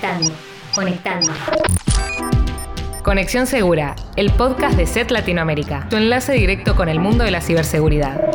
Conectando, 0.00 0.30
conectando. 0.74 1.32
Conexión 3.02 3.48
Segura, 3.48 3.96
el 4.14 4.30
podcast 4.30 4.76
de 4.76 4.86
SET 4.86 5.10
Latinoamérica, 5.10 5.88
tu 5.90 5.96
enlace 5.96 6.34
directo 6.34 6.76
con 6.76 6.88
el 6.88 7.00
mundo 7.00 7.24
de 7.24 7.32
la 7.32 7.40
ciberseguridad. 7.40 8.30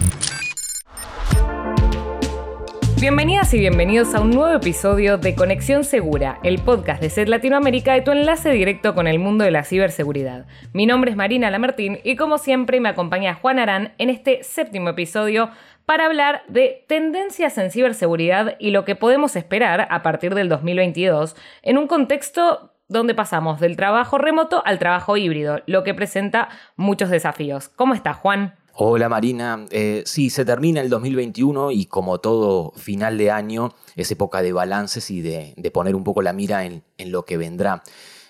Bienvenidas 2.99 3.53
y 3.53 3.59
bienvenidos 3.59 4.13
a 4.13 4.21
un 4.21 4.31
nuevo 4.31 4.53
episodio 4.53 5.17
de 5.17 5.35
Conexión 5.35 5.83
Segura, 5.83 6.39
el 6.43 6.59
podcast 6.59 7.01
de 7.01 7.09
SET 7.09 7.27
Latinoamérica 7.27 7.97
y 7.97 8.03
tu 8.03 8.11
enlace 8.11 8.49
directo 8.51 8.95
con 8.95 9.07
el 9.07 9.19
mundo 9.19 9.43
de 9.43 9.51
la 9.51 9.63
ciberseguridad. 9.63 10.45
Mi 10.73 10.85
nombre 10.85 11.11
es 11.11 11.17
Marina 11.17 11.51
Lamartín 11.51 11.99
y 12.03 12.15
como 12.15 12.37
siempre 12.37 12.79
me 12.79 12.89
acompaña 12.89 13.35
Juan 13.35 13.59
Arán 13.59 13.93
en 13.97 14.09
este 14.09 14.43
séptimo 14.43 14.89
episodio 14.89 15.49
para 15.85 16.05
hablar 16.05 16.43
de 16.47 16.85
tendencias 16.87 17.57
en 17.57 17.71
ciberseguridad 17.71 18.55
y 18.59 18.71
lo 18.71 18.85
que 18.85 18.95
podemos 18.95 19.35
esperar 19.35 19.87
a 19.89 20.01
partir 20.03 20.35
del 20.35 20.49
2022 20.49 21.35
en 21.61 21.77
un 21.77 21.87
contexto 21.87 22.71
donde 22.87 23.15
pasamos 23.15 23.59
del 23.59 23.75
trabajo 23.75 24.17
remoto 24.17 24.61
al 24.65 24.79
trabajo 24.79 25.17
híbrido, 25.17 25.61
lo 25.65 25.83
que 25.83 25.93
presenta 25.93 26.49
muchos 26.75 27.09
desafíos. 27.09 27.69
¿Cómo 27.69 27.93
estás, 27.93 28.17
Juan? 28.17 28.55
Hola 28.75 29.07
Marina, 29.07 29.67
eh, 29.69 30.01
sí, 30.07 30.31
se 30.31 30.45
termina 30.45 30.81
el 30.81 30.89
2021 30.89 31.69
y 31.69 31.85
como 31.85 32.19
todo 32.19 32.71
final 32.71 33.19
de 33.19 33.29
año 33.29 33.75
es 33.95 34.09
época 34.09 34.41
de 34.41 34.51
balances 34.51 35.11
y 35.11 35.21
de, 35.21 35.53
poner 35.71 35.95
un 35.95 36.03
poco 36.03 36.23
la 36.23 36.33
mira 36.33 36.65
en, 36.65 36.83
lo 36.97 37.23
que 37.23 37.37
vendrá. 37.37 37.83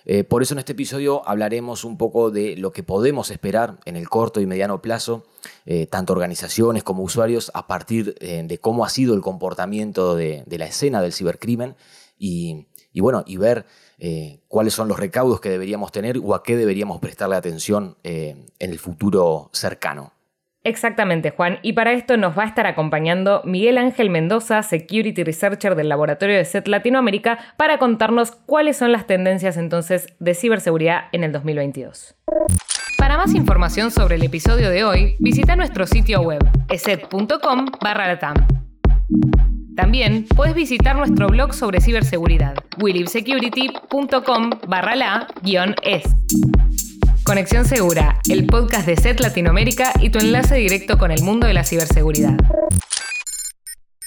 Eh, 0.05 0.23
por 0.23 0.41
eso 0.41 0.53
en 0.53 0.59
este 0.59 0.73
episodio 0.73 1.27
hablaremos 1.27 1.83
un 1.83 1.97
poco 1.97 2.31
de 2.31 2.57
lo 2.57 2.71
que 2.71 2.83
podemos 2.83 3.31
esperar 3.31 3.79
en 3.85 3.95
el 3.95 4.09
corto 4.09 4.41
y 4.41 4.45
mediano 4.45 4.81
plazo, 4.81 5.25
eh, 5.65 5.87
tanto 5.87 6.13
organizaciones 6.13 6.83
como 6.83 7.03
usuarios, 7.03 7.51
a 7.53 7.67
partir 7.67 8.15
de 8.15 8.57
cómo 8.59 8.85
ha 8.85 8.89
sido 8.89 9.13
el 9.13 9.21
comportamiento 9.21 10.15
de, 10.15 10.43
la 10.47 10.65
escena 10.65 11.01
del 11.01 11.13
cibercrimen 11.13 11.75
y, 12.17 12.67
y 12.93 13.01
bueno, 13.01 13.23
y 13.25 13.37
ver 13.37 13.65
eh, 13.97 14.41
cuáles 14.47 14.73
son 14.73 14.87
los 14.87 14.99
recaudos 14.99 15.39
que 15.39 15.49
deberíamos 15.49 15.91
tener 15.91 16.19
o 16.23 16.35
a 16.35 16.43
qué 16.43 16.55
deberíamos 16.55 16.99
prestarle 16.99 17.35
atención 17.35 17.97
eh, 18.03 18.45
en 18.59 18.71
el 18.71 18.79
futuro 18.79 19.49
cercano. 19.53 20.12
Exactamente, 20.63 21.31
Juan. 21.31 21.59
Y 21.61 21.73
para 21.73 21.91
esto 21.91 22.15
nos 22.17 22.37
va 22.37 22.43
a 22.43 22.47
estar 22.47 22.67
acompañando 22.67 23.41
Miguel 23.43 23.77
Ángel 23.77 24.09
Mendoza, 24.09 24.63
Security 24.63 25.23
Researcher 25.23 25.75
del 25.75 25.89
Laboratorio 25.89 26.37
de 26.37 26.45
SET 26.45 26.67
Latinoamérica, 26.67 27.39
para 27.57 27.79
contarnos 27.79 28.31
cuáles 28.31 28.77
son 28.77 28.91
las 28.91 29.05
tendencias 29.05 29.57
entonces 29.57 30.07
de 30.19 30.33
ciberseguridad 30.33 31.05
en 31.11 31.23
el 31.23 31.31
2022. 31.31 32.15
Para 32.97 33.17
más 33.17 33.33
información 33.33 33.91
sobre 33.91 34.15
el 34.15 34.23
episodio 34.23 34.69
de 34.69 34.85
hoy, 34.85 35.15
visita 35.19 35.57
nuestro 35.57 35.85
sitio 35.85 36.21
web, 36.21 36.41
eset.com 36.69 37.65
barra 37.81 38.17
también 39.75 40.27
puedes 40.35 40.53
visitar 40.53 40.95
nuestro 40.95 41.27
blog 41.27 41.53
sobre 41.53 41.81
ciberseguridad, 41.81 42.53
willibsecurity.com 42.79 44.49
barra 44.67 44.95
la 44.95 45.27
guion 45.41 45.75
es. 45.81 46.03
Conexión 47.25 47.63
Segura, 47.63 48.19
el 48.29 48.45
podcast 48.45 48.85
de 48.85 48.97
SET 48.97 49.21
Latinoamérica 49.21 49.93
y 50.01 50.09
tu 50.09 50.19
enlace 50.19 50.55
directo 50.55 50.97
con 50.97 51.09
el 51.09 51.23
mundo 51.23 51.47
de 51.47 51.53
la 51.53 51.63
ciberseguridad. 51.63 52.35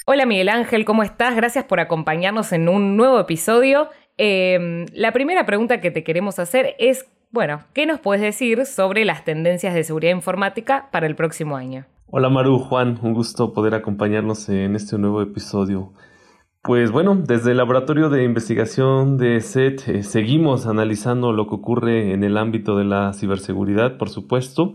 Hola 0.04 0.26
Miguel 0.26 0.50
Ángel, 0.50 0.84
¿cómo 0.84 1.02
estás? 1.02 1.34
Gracias 1.34 1.64
por 1.64 1.80
acompañarnos 1.80 2.52
en 2.52 2.68
un 2.68 2.94
nuevo 2.98 3.18
episodio. 3.18 3.88
Em, 4.18 4.84
la 4.92 5.12
primera 5.12 5.46
pregunta 5.46 5.80
que 5.80 5.90
te 5.90 6.04
queremos 6.04 6.38
hacer 6.38 6.76
es, 6.78 7.06
bueno, 7.30 7.64
¿qué 7.72 7.86
nos 7.86 8.00
puedes 8.00 8.20
decir 8.20 8.66
sobre 8.66 9.06
las 9.06 9.24
tendencias 9.24 9.72
de 9.72 9.82
seguridad 9.82 10.12
informática 10.12 10.90
para 10.92 11.06
el 11.06 11.16
próximo 11.16 11.56
año? 11.56 11.86
Hola 12.08 12.28
Maru, 12.28 12.58
Juan, 12.58 12.98
un 13.00 13.14
gusto 13.14 13.54
poder 13.54 13.74
acompañarnos 13.74 14.50
en 14.50 14.76
este 14.76 14.98
nuevo 14.98 15.22
episodio. 15.22 15.94
Pues 16.66 16.90
bueno, 16.90 17.14
desde 17.14 17.52
el 17.52 17.58
Laboratorio 17.58 18.10
de 18.10 18.24
Investigación 18.24 19.18
de 19.18 19.40
SET 19.40 19.86
eh, 19.86 20.02
seguimos 20.02 20.66
analizando 20.66 21.30
lo 21.30 21.46
que 21.46 21.54
ocurre 21.54 22.12
en 22.12 22.24
el 22.24 22.36
ámbito 22.36 22.76
de 22.76 22.82
la 22.82 23.12
ciberseguridad, 23.12 23.98
por 23.98 24.08
supuesto, 24.10 24.74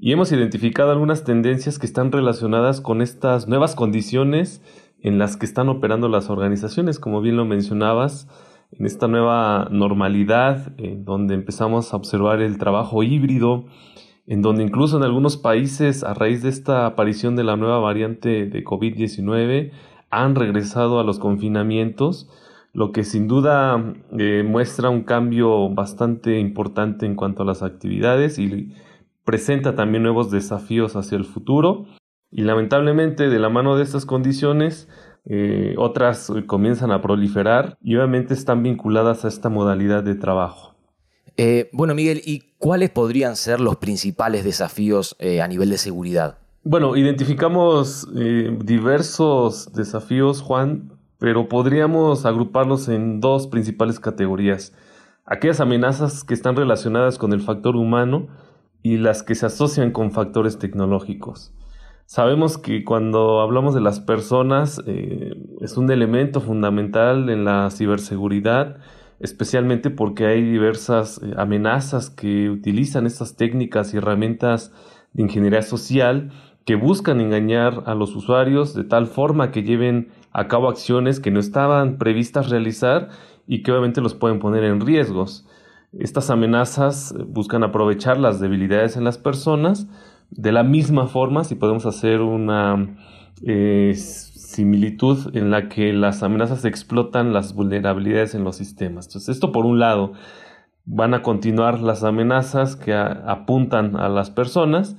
y 0.00 0.10
hemos 0.10 0.32
identificado 0.32 0.90
algunas 0.90 1.22
tendencias 1.22 1.78
que 1.78 1.86
están 1.86 2.10
relacionadas 2.10 2.80
con 2.80 3.00
estas 3.00 3.46
nuevas 3.46 3.76
condiciones 3.76 4.64
en 5.00 5.18
las 5.18 5.36
que 5.36 5.46
están 5.46 5.68
operando 5.68 6.08
las 6.08 6.28
organizaciones, 6.28 6.98
como 6.98 7.20
bien 7.20 7.36
lo 7.36 7.44
mencionabas, 7.44 8.26
en 8.72 8.84
esta 8.84 9.06
nueva 9.06 9.68
normalidad, 9.70 10.74
en 10.76 11.04
donde 11.04 11.34
empezamos 11.34 11.94
a 11.94 11.98
observar 11.98 12.42
el 12.42 12.58
trabajo 12.58 13.04
híbrido, 13.04 13.66
en 14.26 14.42
donde 14.42 14.64
incluso 14.64 14.96
en 14.96 15.04
algunos 15.04 15.36
países, 15.36 16.02
a 16.02 16.14
raíz 16.14 16.42
de 16.42 16.48
esta 16.48 16.84
aparición 16.84 17.36
de 17.36 17.44
la 17.44 17.56
nueva 17.56 17.78
variante 17.78 18.46
de 18.46 18.64
COVID-19, 18.64 19.70
han 20.12 20.36
regresado 20.36 21.00
a 21.00 21.04
los 21.04 21.18
confinamientos, 21.18 22.28
lo 22.72 22.92
que 22.92 23.02
sin 23.02 23.26
duda 23.26 23.94
eh, 24.18 24.44
muestra 24.46 24.90
un 24.90 25.02
cambio 25.02 25.70
bastante 25.70 26.38
importante 26.38 27.06
en 27.06 27.16
cuanto 27.16 27.42
a 27.42 27.46
las 27.46 27.62
actividades 27.62 28.38
y 28.38 28.74
presenta 29.24 29.74
también 29.74 30.04
nuevos 30.04 30.30
desafíos 30.30 30.94
hacia 30.94 31.16
el 31.16 31.24
futuro. 31.24 31.86
Y 32.30 32.42
lamentablemente 32.42 33.28
de 33.28 33.38
la 33.38 33.48
mano 33.48 33.76
de 33.76 33.82
estas 33.82 34.06
condiciones, 34.06 34.88
eh, 35.24 35.74
otras 35.78 36.32
comienzan 36.46 36.92
a 36.92 37.00
proliferar 37.00 37.76
y 37.82 37.96
obviamente 37.96 38.34
están 38.34 38.62
vinculadas 38.62 39.24
a 39.24 39.28
esta 39.28 39.48
modalidad 39.48 40.02
de 40.02 40.14
trabajo. 40.14 40.74
Eh, 41.36 41.70
bueno, 41.72 41.94
Miguel, 41.94 42.20
¿y 42.24 42.54
cuáles 42.58 42.90
podrían 42.90 43.36
ser 43.36 43.60
los 43.60 43.76
principales 43.76 44.44
desafíos 44.44 45.16
eh, 45.18 45.40
a 45.40 45.48
nivel 45.48 45.70
de 45.70 45.78
seguridad? 45.78 46.38
Bueno, 46.64 46.96
identificamos 46.96 48.06
eh, 48.14 48.56
diversos 48.64 49.72
desafíos, 49.72 50.40
Juan, 50.40 50.92
pero 51.18 51.48
podríamos 51.48 52.24
agruparlos 52.24 52.88
en 52.88 53.20
dos 53.20 53.48
principales 53.48 53.98
categorías. 53.98 54.72
Aquellas 55.26 55.60
amenazas 55.60 56.22
que 56.22 56.34
están 56.34 56.54
relacionadas 56.54 57.18
con 57.18 57.32
el 57.32 57.40
factor 57.40 57.74
humano 57.74 58.28
y 58.80 58.98
las 58.98 59.24
que 59.24 59.34
se 59.34 59.46
asocian 59.46 59.90
con 59.90 60.12
factores 60.12 60.60
tecnológicos. 60.60 61.52
Sabemos 62.06 62.58
que 62.58 62.84
cuando 62.84 63.40
hablamos 63.40 63.74
de 63.74 63.80
las 63.80 63.98
personas 63.98 64.80
es 64.86 65.76
un 65.76 65.90
elemento 65.90 66.40
fundamental 66.40 67.28
en 67.28 67.44
la 67.44 67.70
ciberseguridad 67.70 68.76
especialmente 69.22 69.88
porque 69.90 70.26
hay 70.26 70.42
diversas 70.42 71.20
eh, 71.22 71.32
amenazas 71.36 72.10
que 72.10 72.50
utilizan 72.50 73.06
estas 73.06 73.36
técnicas 73.36 73.94
y 73.94 73.98
herramientas 73.98 74.72
de 75.12 75.22
ingeniería 75.22 75.62
social 75.62 76.32
que 76.64 76.76
buscan 76.76 77.20
engañar 77.20 77.82
a 77.86 77.94
los 77.94 78.14
usuarios 78.14 78.74
de 78.74 78.84
tal 78.84 79.06
forma 79.06 79.50
que 79.50 79.62
lleven 79.62 80.08
a 80.32 80.48
cabo 80.48 80.68
acciones 80.68 81.20
que 81.20 81.30
no 81.30 81.40
estaban 81.40 81.98
previstas 81.98 82.50
realizar 82.50 83.08
y 83.46 83.62
que 83.62 83.72
obviamente 83.72 84.00
los 84.00 84.14
pueden 84.14 84.38
poner 84.38 84.64
en 84.64 84.80
riesgos. 84.80 85.46
Estas 85.98 86.30
amenazas 86.30 87.12
eh, 87.12 87.24
buscan 87.26 87.64
aprovechar 87.64 88.18
las 88.18 88.40
debilidades 88.40 88.96
en 88.96 89.04
las 89.04 89.18
personas 89.18 89.88
de 90.30 90.52
la 90.52 90.62
misma 90.62 91.08
forma, 91.08 91.44
si 91.44 91.54
podemos 91.54 91.84
hacer 91.84 92.20
una 92.20 92.96
eh, 93.44 93.92
similitud 93.94 95.36
en 95.36 95.50
la 95.50 95.68
que 95.68 95.92
las 95.92 96.22
amenazas 96.22 96.64
explotan 96.64 97.34
las 97.34 97.54
vulnerabilidades 97.54 98.34
en 98.34 98.44
los 98.44 98.56
sistemas. 98.56 99.06
Entonces, 99.06 99.34
esto 99.34 99.52
por 99.52 99.66
un 99.66 99.78
lado, 99.78 100.12
van 100.84 101.14
a 101.14 101.22
continuar 101.22 101.80
las 101.80 102.02
amenazas 102.02 102.76
que 102.76 102.94
apuntan 102.94 103.96
a 103.96 104.08
las 104.08 104.30
personas 104.30 104.96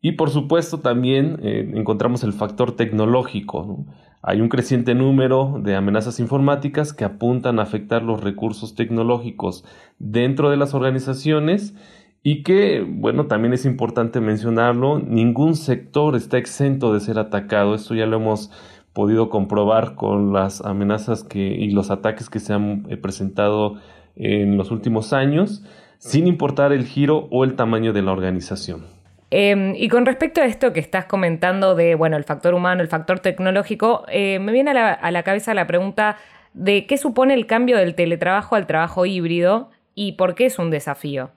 y 0.00 0.12
por 0.12 0.30
supuesto 0.30 0.80
también 0.80 1.38
eh, 1.42 1.70
encontramos 1.74 2.22
el 2.22 2.32
factor 2.32 2.72
tecnológico. 2.72 3.84
Hay 4.22 4.40
un 4.40 4.48
creciente 4.48 4.94
número 4.94 5.60
de 5.62 5.76
amenazas 5.76 6.18
informáticas 6.18 6.92
que 6.92 7.04
apuntan 7.04 7.58
a 7.58 7.62
afectar 7.62 8.02
los 8.02 8.22
recursos 8.22 8.74
tecnológicos 8.74 9.64
dentro 9.98 10.50
de 10.50 10.56
las 10.56 10.74
organizaciones 10.74 11.74
y 12.22 12.42
que, 12.42 12.84
bueno, 12.84 13.26
también 13.26 13.54
es 13.54 13.64
importante 13.64 14.20
mencionarlo, 14.20 14.98
ningún 14.98 15.54
sector 15.54 16.16
está 16.16 16.38
exento 16.38 16.92
de 16.92 16.98
ser 16.98 17.20
atacado. 17.20 17.76
Esto 17.76 17.94
ya 17.94 18.06
lo 18.06 18.16
hemos 18.16 18.50
podido 18.92 19.28
comprobar 19.28 19.94
con 19.94 20.32
las 20.32 20.60
amenazas 20.64 21.22
que, 21.22 21.38
y 21.38 21.70
los 21.70 21.92
ataques 21.92 22.28
que 22.28 22.40
se 22.40 22.52
han 22.52 22.84
eh, 22.88 22.96
presentado 22.96 23.76
en 24.16 24.56
los 24.56 24.72
últimos 24.72 25.12
años, 25.12 25.62
sin 25.98 26.26
importar 26.26 26.72
el 26.72 26.84
giro 26.84 27.28
o 27.30 27.44
el 27.44 27.54
tamaño 27.54 27.92
de 27.92 28.02
la 28.02 28.10
organización. 28.10 28.95
Em, 29.30 29.74
y 29.74 29.88
con 29.88 30.06
respecto 30.06 30.40
a 30.40 30.46
esto 30.46 30.72
que 30.72 30.80
estás 30.80 31.06
comentando 31.06 31.74
de, 31.74 31.94
bueno, 31.94 32.16
el 32.16 32.24
factor 32.24 32.54
humano, 32.54 32.82
el 32.82 32.88
factor 32.88 33.18
tecnológico, 33.20 34.04
eh, 34.08 34.38
me 34.38 34.52
viene 34.52 34.70
a 34.70 34.74
la, 34.74 34.92
a 34.92 35.10
la 35.10 35.22
cabeza 35.24 35.52
la 35.54 35.66
pregunta 35.66 36.16
de 36.54 36.86
qué 36.86 36.96
supone 36.96 37.34
el 37.34 37.46
cambio 37.46 37.76
del 37.76 37.94
teletrabajo 37.94 38.54
al 38.54 38.66
trabajo 38.66 39.04
híbrido 39.04 39.70
y 39.94 40.12
por 40.12 40.34
qué 40.34 40.46
es 40.46 40.58
un 40.58 40.70
desafío. 40.70 41.30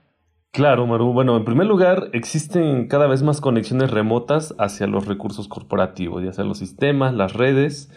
Claro, 0.51 0.87
Maru. 0.87 1.13
Bueno, 1.13 1.37
en 1.37 1.45
primer 1.45 1.67
lugar, 1.67 2.09
existen 2.13 2.87
cada 2.87 3.07
vez 3.07 3.21
más 3.21 3.39
conexiones 3.39 3.91
remotas 3.91 4.55
hacia 4.57 4.87
los 4.87 5.05
recursos 5.05 5.47
corporativos, 5.47 6.23
ya 6.23 6.33
sea 6.33 6.43
los 6.43 6.57
sistemas, 6.57 7.13
las 7.13 7.33
redes, 7.33 7.91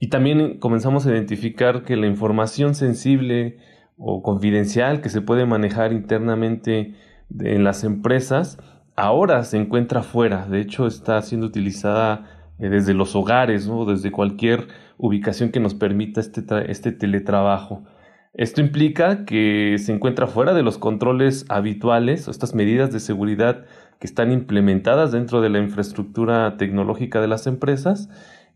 y 0.00 0.08
también 0.08 0.58
comenzamos 0.58 1.06
a 1.06 1.10
identificar 1.10 1.84
que 1.84 1.96
la 1.96 2.06
información 2.06 2.74
sensible 2.74 3.58
o 3.96 4.22
confidencial 4.22 5.00
que 5.00 5.08
se 5.08 5.20
puede 5.20 5.46
manejar 5.46 5.92
internamente 5.92 6.94
en 7.38 7.62
las 7.62 7.84
empresas 7.84 8.58
ahora 8.96 9.44
se 9.44 9.56
encuentra 9.56 10.02
fuera. 10.02 10.46
De 10.46 10.60
hecho, 10.60 10.86
está 10.86 11.20
siendo 11.22 11.46
utilizada 11.46 12.26
eh, 12.58 12.68
desde 12.68 12.94
los 12.94 13.14
hogares, 13.16 13.66
¿no? 13.66 13.84
desde 13.84 14.10
cualquier 14.10 14.68
ubicación 14.96 15.50
que 15.50 15.60
nos 15.60 15.74
permita 15.74 16.20
este, 16.20 16.44
este 16.70 16.92
teletrabajo. 16.92 17.84
Esto 18.32 18.60
implica 18.60 19.24
que 19.24 19.76
se 19.78 19.92
encuentra 19.92 20.26
fuera 20.26 20.54
de 20.54 20.62
los 20.62 20.78
controles 20.78 21.46
habituales 21.48 22.26
o 22.26 22.32
estas 22.32 22.54
medidas 22.54 22.92
de 22.92 22.98
seguridad 22.98 23.64
que 24.00 24.06
están 24.06 24.32
implementadas 24.32 25.12
dentro 25.12 25.40
de 25.40 25.50
la 25.50 25.60
infraestructura 25.60 26.56
tecnológica 26.56 27.20
de 27.20 27.28
las 27.28 27.46
empresas 27.46 28.08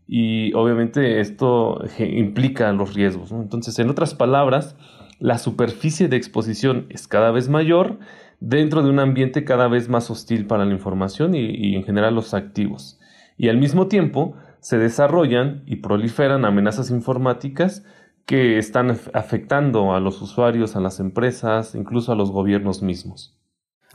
y 0.05 0.53
obviamente 0.53 1.21
esto 1.21 1.81
implica 1.99 2.71
los 2.73 2.93
riesgos. 2.93 3.31
Entonces, 3.31 3.79
en 3.79 3.89
otras 3.89 4.15
palabras, 4.15 4.75
la 5.19 5.37
superficie 5.37 6.07
de 6.07 6.17
exposición 6.17 6.87
es 6.89 7.07
cada 7.07 7.31
vez 7.31 7.47
mayor 7.47 7.99
dentro 8.39 8.83
de 8.83 8.89
un 8.89 8.99
ambiente 8.99 9.43
cada 9.43 9.67
vez 9.67 9.89
más 9.89 10.09
hostil 10.09 10.45
para 10.47 10.65
la 10.65 10.73
información 10.73 11.35
y, 11.35 11.75
en 11.75 11.83
general 11.83 12.15
los 12.15 12.33
activos. 12.33 12.99
Y 13.37 13.49
al 13.49 13.57
mismo 13.57 13.87
tiempo 13.87 14.35
se 14.59 14.77
desarrollan 14.77 15.63
y 15.65 15.77
proliferan 15.77 16.45
amenazas 16.45 16.89
informáticas 16.89 17.83
que 18.25 18.57
están 18.57 18.91
afectando 19.13 19.93
a 19.93 19.99
los 19.99 20.21
usuarios, 20.21 20.75
a 20.75 20.81
las 20.81 20.99
empresas, 20.99 21.73
incluso 21.73 22.11
a 22.11 22.15
los 22.15 22.31
gobiernos 22.31 22.81
mismos. 22.81 23.39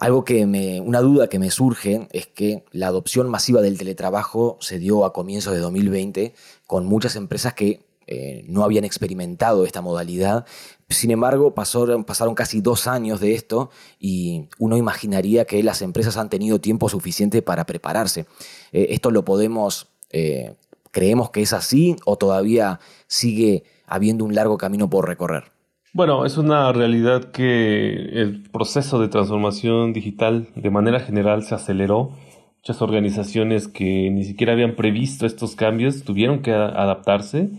Algo 0.00 0.24
que 0.24 0.44
me, 0.44 0.80
una 0.80 1.00
duda 1.00 1.28
que 1.28 1.38
me 1.38 1.50
surge 1.50 2.08
es 2.12 2.26
que 2.26 2.64
la 2.72 2.88
adopción 2.88 3.30
masiva 3.30 3.60
del 3.62 3.78
teletrabajo 3.78 4.58
se 4.60 4.80
dio 4.80 5.04
a 5.04 5.12
comienzos 5.12 5.52
de 5.52 5.60
2020 5.60 6.34
con 6.66 6.84
muchas 6.84 7.14
empresas 7.14 7.54
que 7.54 7.83
eh, 8.06 8.44
no 8.46 8.64
habían 8.64 8.84
experimentado 8.84 9.64
esta 9.64 9.80
modalidad. 9.80 10.44
Sin 10.88 11.10
embargo, 11.10 11.54
pasaron, 11.54 12.04
casi 12.34 12.60
dos 12.60 12.86
años 12.86 13.20
de 13.20 13.34
esto 13.34 13.70
y 13.98 14.48
uno 14.58 14.76
imaginaría 14.76 15.44
que 15.44 15.62
las 15.62 15.82
empresas 15.82 16.16
han 16.16 16.28
tenido 16.28 16.60
tiempo 16.60 16.88
suficiente 16.88 17.42
para 17.42 17.64
prepararse. 17.64 18.26
Eh, 18.72 18.88
¿Esto 18.90 19.10
lo 19.10 19.24
podemos, 19.24 19.88
eh, 20.10 20.54
creemos 20.90 21.30
que 21.30 21.42
es 21.42 21.52
así 21.52 21.96
o 22.04 22.16
todavía 22.16 22.80
sigue 23.06 23.64
habiendo 23.86 24.24
un 24.24 24.34
largo 24.34 24.58
camino 24.58 24.90
por 24.90 25.08
recorrer? 25.08 25.44
Bueno, 25.92 26.26
es 26.26 26.36
una 26.36 26.72
realidad 26.72 27.30
que 27.30 27.92
el 27.92 28.42
proceso 28.50 28.98
de 28.98 29.08
transformación 29.08 29.92
digital 29.92 30.48
de 30.56 30.70
manera 30.70 31.00
general 31.00 31.44
se 31.44 31.54
aceleró. 31.54 32.10
Muchas 32.58 32.82
organizaciones 32.82 33.68
que 33.68 34.10
ni 34.10 34.24
siquiera 34.24 34.54
habían 34.54 34.74
previsto 34.74 35.24
estos 35.24 35.54
cambios 35.54 36.02
tuvieron 36.02 36.42
que 36.42 36.50
adaptarse 36.50 37.50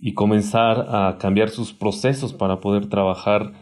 y 0.00 0.14
comenzar 0.14 0.86
a 0.88 1.18
cambiar 1.18 1.50
sus 1.50 1.72
procesos 1.72 2.32
para 2.32 2.60
poder 2.60 2.88
trabajar 2.88 3.52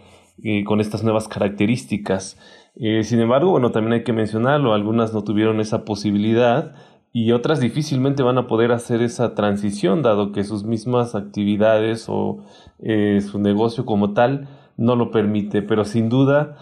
eh, 0.43 0.62
con 0.64 0.81
estas 0.81 1.02
nuevas 1.02 1.26
características. 1.26 2.38
Eh, 2.76 3.02
sin 3.02 3.20
embargo, 3.20 3.50
bueno, 3.50 3.73
también 3.73 3.94
hay 3.94 4.05
que 4.05 4.12
mencionarlo, 4.12 4.73
algunas 4.73 5.12
no 5.12 5.25
tuvieron 5.25 5.61
esa 5.61 5.85
posibilidad 5.85 6.75
y 7.12 7.32
otras 7.32 7.58
difícilmente 7.58 8.23
van 8.23 8.38
a 8.38 8.46
poder 8.46 8.70
hacer 8.70 9.02
esa 9.02 9.35
transición, 9.35 10.02
dado 10.02 10.31
que 10.31 10.44
sus 10.44 10.64
mismas 10.64 11.17
actividades 11.17 12.06
o 12.08 12.44
eh, 12.79 13.20
su 13.20 13.41
negocio 13.41 13.84
como 13.84 14.12
tal 14.12 14.49
no 14.76 14.94
lo 14.94 15.11
permite. 15.11 15.62
Pero 15.62 15.84
sin 15.84 16.08
duda 16.08 16.56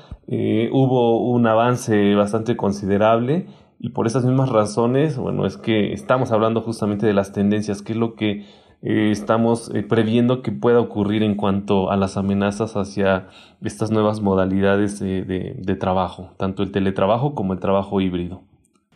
hubo 0.73 1.31
un 1.31 1.47
avance 1.47 2.15
bastante 2.17 2.57
considerable 2.57 3.47
y 3.79 3.91
por 3.91 4.07
esas 4.07 4.25
mismas 4.25 4.49
razones, 4.49 5.19
bueno, 5.19 5.47
es 5.47 5.57
que 5.57 5.93
estamos 5.93 6.33
hablando 6.33 6.63
justamente 6.63 7.07
de 7.07 7.13
las 7.13 7.33
tendencias, 7.33 7.83
que 7.83 7.93
es 7.93 7.99
lo 7.99 8.15
que 8.15 8.45
eh, 8.83 9.11
estamos 9.11 9.71
eh, 9.75 9.83
previendo 9.83 10.43
que 10.43 10.53
pueda 10.53 10.81
ocurrir 10.81 11.23
en 11.23 11.35
cuanto 11.35 11.91
a 11.91 11.97
las 11.97 12.17
amenazas 12.17 12.77
hacia 12.77 13.29
estas 13.65 13.91
nuevas 13.91 14.21
modalidades 14.21 15.01
de, 15.01 15.77
trabajo, 15.81 16.33
tanto 16.37 16.63
el 16.63 16.73
teletrabajo 16.73 17.35
como 17.35 17.53
el 17.53 17.61
trabajo 17.61 18.01
híbrido. 18.01 18.43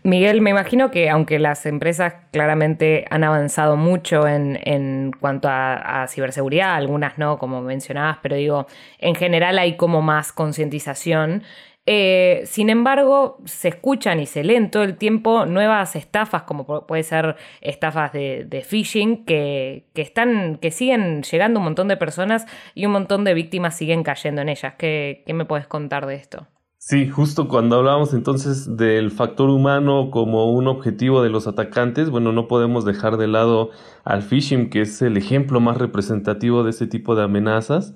Miguel, 0.02 0.40
me 0.40 0.50
imagino 0.50 0.90
que 0.90 1.10
aunque 1.10 1.38
las 1.38 1.66
empresas 1.66 2.14
claramente 2.30 3.04
han 3.10 3.22
avanzado 3.22 3.76
mucho 3.76 4.26
en, 4.26 5.12
cuanto 5.20 5.48
a, 5.50 6.06
ciberseguridad, 6.08 6.74
algunas 6.74 7.18
no, 7.18 7.36
como 7.38 7.60
mencionabas, 7.60 8.18
pero 8.22 8.36
digo, 8.36 8.66
en 8.98 9.14
general 9.14 9.58
hay 9.58 9.76
como 9.76 10.00
más 10.00 10.32
concientización. 10.32 11.42
Eh, 11.86 12.42
sin 12.44 12.68
embargo, 12.68 13.38
se 13.46 13.68
escuchan 13.68 14.20
y 14.20 14.26
se 14.26 14.44
leen 14.44 14.70
todo 14.70 14.82
el 14.82 14.96
tiempo 14.96 15.46
nuevas 15.46 15.96
estafas, 15.96 16.42
como 16.42 16.86
puede 16.86 17.02
ser 17.02 17.36
estafas 17.62 18.12
de, 18.12 18.64
phishing, 18.68 19.24
que, 19.24 19.86
están, 19.94 20.58
que 20.58 20.70
siguen 20.70 21.22
llegando 21.22 21.58
un 21.58 21.64
montón 21.64 21.88
de 21.88 21.96
personas 21.96 22.46
y 22.74 22.86
un 22.86 22.92
montón 22.92 23.24
de 23.24 23.34
víctimas 23.34 23.76
siguen 23.76 24.02
cayendo 24.02 24.42
en 24.42 24.50
ellas. 24.50 24.74
¿Qué, 24.78 25.24
me 25.32 25.46
puedes 25.46 25.66
contar 25.66 26.06
de 26.06 26.16
esto? 26.16 26.46
Sí, 26.76 27.08
justo 27.08 27.48
cuando 27.48 27.76
hablábamos 27.76 28.14
entonces 28.14 28.76
del 28.76 29.10
factor 29.10 29.50
humano 29.50 30.10
como 30.10 30.50
un 30.52 30.66
objetivo 30.66 31.22
de 31.22 31.28
los 31.28 31.46
atacantes, 31.46 32.08
bueno, 32.08 32.32
no 32.32 32.48
podemos 32.48 32.84
dejar 32.84 33.16
de 33.16 33.26
lado 33.26 33.70
al 34.04 34.22
phishing, 34.22 34.70
que 34.70 34.82
es 34.82 35.02
el 35.02 35.16
ejemplo 35.16 35.60
más 35.60 35.76
representativo 35.76 36.62
de 36.62 36.70
ese 36.70 36.86
tipo 36.86 37.14
de 37.16 37.24
amenazas. 37.24 37.94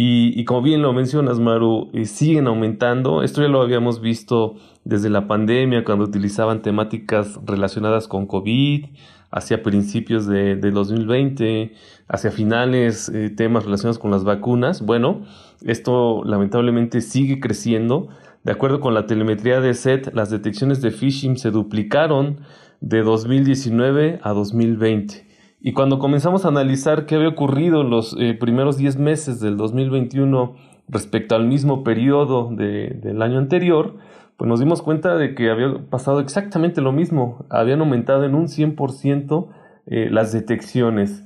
Y, 0.00 0.44
como 0.44 0.62
bien 0.62 0.80
lo 0.80 0.92
mencionas, 0.92 1.40
Maru, 1.40 1.90
eh, 1.92 2.04
siguen 2.04 2.46
aumentando. 2.46 3.24
Esto 3.24 3.42
ya 3.42 3.48
lo 3.48 3.60
habíamos 3.60 4.00
visto 4.00 4.54
desde 4.84 5.10
la 5.10 5.26
pandemia, 5.26 5.82
cuando 5.82 6.04
utilizaban 6.04 6.62
temáticas 6.62 7.40
relacionadas 7.44 8.06
con 8.06 8.28
COVID, 8.28 8.84
hacia 9.32 9.64
principios 9.64 10.28
de, 10.28 10.54
2020, 10.54 11.72
hacia 12.06 12.30
finales, 12.30 13.08
eh, 13.08 13.30
temas 13.30 13.64
relacionados 13.64 13.98
con 13.98 14.12
las 14.12 14.22
vacunas. 14.22 14.82
Bueno, 14.82 15.22
esto 15.64 16.22
lamentablemente 16.22 17.00
sigue 17.00 17.40
creciendo. 17.40 18.06
De 18.44 18.52
acuerdo 18.52 18.78
con 18.78 18.94
la 18.94 19.08
telemetría 19.08 19.60
de 19.60 19.74
SET, 19.74 20.14
las 20.14 20.30
detecciones 20.30 20.80
de 20.80 20.92
phishing 20.92 21.36
se 21.36 21.50
duplicaron 21.50 22.42
de 22.80 23.02
2019 23.02 24.20
a 24.22 24.32
2020. 24.32 25.27
Y 25.60 25.72
cuando 25.72 25.98
comenzamos 25.98 26.44
a 26.44 26.48
analizar 26.48 27.06
qué 27.06 27.16
había 27.16 27.28
ocurrido 27.28 27.82
los 27.82 28.16
eh, 28.18 28.34
primeros 28.34 28.76
10 28.76 28.96
meses 28.98 29.40
del 29.40 29.56
2021 29.56 30.54
respecto 30.88 31.34
al 31.34 31.46
mismo 31.46 31.82
periodo 31.84 32.48
del 32.50 33.20
año 33.20 33.38
anterior, 33.38 33.96
pues 34.36 34.48
nos 34.48 34.60
dimos 34.60 34.82
cuenta 34.82 35.16
de 35.16 35.34
que 35.34 35.50
había 35.50 35.78
pasado 35.90 36.20
exactamente 36.20 36.80
lo 36.80 36.92
mismo. 36.92 37.44
Habían 37.50 37.80
aumentado 37.80 38.24
en 38.24 38.34
un 38.34 38.46
100% 38.46 39.48
eh, 39.86 40.08
las 40.10 40.32
detecciones. 40.32 41.24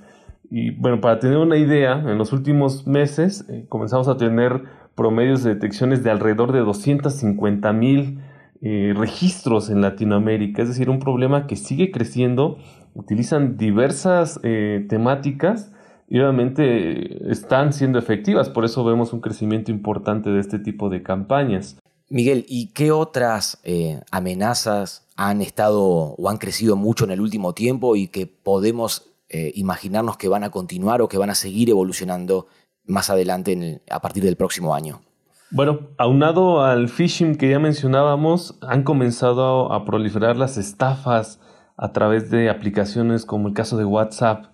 Y 0.50 0.70
bueno, 0.70 1.00
para 1.00 1.18
tener 1.18 1.36
una 1.36 1.58
idea, 1.58 1.92
en 1.92 2.16
los 2.16 2.32
últimos 2.32 2.86
meses 2.86 3.46
eh, 3.50 3.66
comenzamos 3.68 4.08
a 4.08 4.16
tener 4.16 4.64
promedios 4.94 5.44
de 5.44 5.54
detecciones 5.54 6.02
de 6.02 6.10
alrededor 6.10 6.52
de 6.52 6.60
250 6.60 7.72
mil 7.74 8.20
registros 8.62 9.70
en 9.70 9.80
Latinoamérica. 9.80 10.62
Es 10.62 10.68
decir, 10.68 10.88
un 10.88 11.00
problema 11.00 11.48
que 11.48 11.56
sigue 11.56 11.90
creciendo 11.90 12.58
utilizan 12.94 13.56
diversas 13.56 14.40
eh, 14.42 14.86
temáticas 14.88 15.72
y 16.08 16.18
obviamente 16.18 17.30
están 17.30 17.72
siendo 17.72 17.98
efectivas, 17.98 18.50
por 18.50 18.64
eso 18.64 18.84
vemos 18.84 19.12
un 19.12 19.20
crecimiento 19.20 19.70
importante 19.70 20.30
de 20.30 20.40
este 20.40 20.58
tipo 20.58 20.90
de 20.90 21.02
campañas. 21.02 21.78
Miguel, 22.10 22.44
¿y 22.48 22.68
qué 22.72 22.92
otras 22.92 23.58
eh, 23.64 24.00
amenazas 24.10 25.08
han 25.16 25.40
estado 25.40 25.82
o 25.82 26.28
han 26.28 26.36
crecido 26.36 26.76
mucho 26.76 27.04
en 27.04 27.12
el 27.12 27.20
último 27.22 27.54
tiempo 27.54 27.96
y 27.96 28.08
que 28.08 28.26
podemos 28.26 29.10
eh, 29.30 29.52
imaginarnos 29.54 30.18
que 30.18 30.28
van 30.28 30.44
a 30.44 30.50
continuar 30.50 31.00
o 31.00 31.08
que 31.08 31.16
van 31.16 31.30
a 31.30 31.34
seguir 31.34 31.70
evolucionando 31.70 32.46
más 32.84 33.08
adelante 33.08 33.80
a 33.88 34.00
partir 34.00 34.22
del 34.22 34.36
próximo 34.36 34.74
año? 34.74 35.00
Bueno, 35.54 35.90
aunado 35.98 36.64
al 36.64 36.88
phishing 36.88 37.34
que 37.34 37.50
ya 37.50 37.58
mencionábamos, 37.58 38.58
han 38.62 38.84
comenzado 38.84 39.70
a 39.70 39.84
proliferar 39.84 40.38
las 40.38 40.56
estafas 40.56 41.42
a 41.76 41.92
través 41.92 42.30
de 42.30 42.48
aplicaciones 42.48 43.26
como 43.26 43.48
el 43.48 43.54
caso 43.54 43.76
de 43.76 43.84
WhatsApp. 43.84 44.46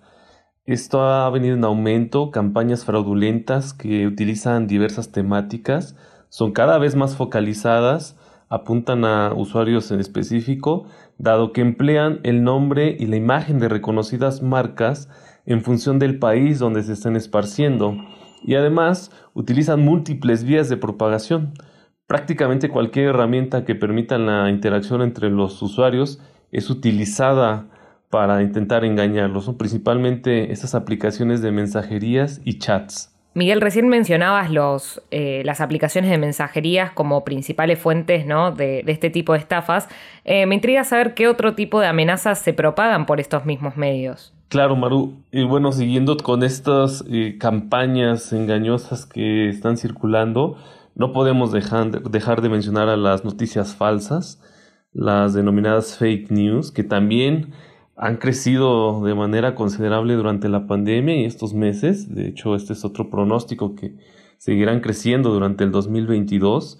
Esto 0.65 1.01
ha 1.01 1.29
venido 1.29 1.55
en 1.55 1.63
aumento, 1.63 2.31
campañas 2.31 2.83
fraudulentas 2.83 3.73
que 3.73 4.07
utilizan 4.07 4.67
diversas 4.67 5.13
temáticas, 5.13 5.95
son 6.27 6.51
cada 6.51 6.77
vez 6.77 6.97
más 6.97 7.15
focalizadas, 7.15 8.19
apuntan 8.49 9.05
a 9.05 9.31
usuarios 9.33 9.89
en 9.91 10.01
específico, 10.01 10.83
dado 11.17 11.53
que 11.53 11.61
emplean 11.61 12.19
el 12.23 12.43
nombre 12.43 12.97
y 12.99 13.05
la 13.05 13.15
imagen 13.15 13.59
de 13.59 13.69
reconocidas 13.69 14.41
marcas 14.41 15.07
en 15.45 15.61
función 15.61 15.97
del 15.97 16.19
país 16.19 16.59
donde 16.59 16.83
se 16.83 16.91
están 16.91 17.15
esparciendo 17.15 17.95
y 18.43 18.55
además 18.55 19.11
utilizan 19.33 19.81
múltiples 19.81 20.43
vías 20.43 20.69
de 20.69 20.77
propagación. 20.77 21.53
Prácticamente 22.07 22.69
cualquier 22.69 23.09
herramienta 23.09 23.65
que 23.65 23.75
permita 23.75 24.17
la 24.17 24.49
interacción 24.49 25.01
entre 25.01 25.29
los 25.29 25.61
usuarios 25.61 26.21
es 26.51 26.69
utilizada 26.69 27.67
para 28.09 28.41
intentar 28.41 28.83
engañarlos, 28.83 29.45
son 29.45 29.57
principalmente 29.57 30.51
estas 30.51 30.73
aplicaciones 30.73 31.41
de 31.41 31.51
mensajerías 31.51 32.41
y 32.43 32.57
chats. 32.57 33.15
Miguel, 33.35 33.61
recién 33.61 33.87
mencionabas 33.87 34.49
los, 34.49 35.03
eh, 35.11 35.43
las 35.45 35.61
aplicaciones 35.61 36.09
de 36.09 36.17
mensajerías 36.17 36.91
como 36.91 37.23
principales 37.23 37.77
fuentes 37.77 38.25
¿no? 38.25 38.51
de, 38.51 38.83
este 38.87 39.11
tipo 39.11 39.33
de 39.33 39.39
estafas. 39.39 39.87
Eh, 40.25 40.47
me 40.47 40.55
intriga 40.55 40.83
saber 40.83 41.13
qué 41.13 41.27
otro 41.27 41.53
tipo 41.53 41.79
de 41.79 41.87
amenazas 41.87 42.39
se 42.39 42.53
propagan 42.53 43.05
por 43.05 43.19
estos 43.19 43.45
mismos 43.45 43.77
medios. 43.77 44.33
Claro, 44.49 44.75
Maru. 44.75 45.23
Y 45.31 45.43
bueno, 45.43 45.71
siguiendo 45.71 46.17
con 46.17 46.43
estas 46.43 47.05
eh, 47.07 47.37
campañas 47.39 48.33
engañosas 48.33 49.05
que 49.05 49.47
están 49.47 49.77
circulando, 49.77 50.57
no 50.95 51.13
podemos 51.13 51.51
dejar, 51.51 52.01
dejar 52.09 52.41
de 52.41 52.49
mencionar 52.49 52.89
a 52.89 52.97
las 52.97 53.23
noticias 53.23 53.75
falsas 53.75 54.41
las 54.91 55.35
denominadas 55.35 55.97
fake 55.97 56.31
news, 56.31 56.71
que 56.71 56.83
también 56.83 57.53
han 57.95 58.17
crecido 58.17 59.03
de 59.03 59.13
manera 59.13 59.53
considerable 59.53 60.15
durante 60.15 60.49
la 60.49 60.65
pandemia 60.65 61.17
y 61.17 61.25
estos 61.25 61.53
meses. 61.53 62.13
De 62.13 62.27
hecho, 62.27 62.55
este 62.55 62.73
es 62.73 62.83
otro 62.83 63.11
pronóstico 63.11 63.75
que 63.75 63.97
seguirán 64.39 64.79
creciendo 64.79 65.29
durante 65.31 65.63
el 65.63 65.71
2022. 65.71 66.79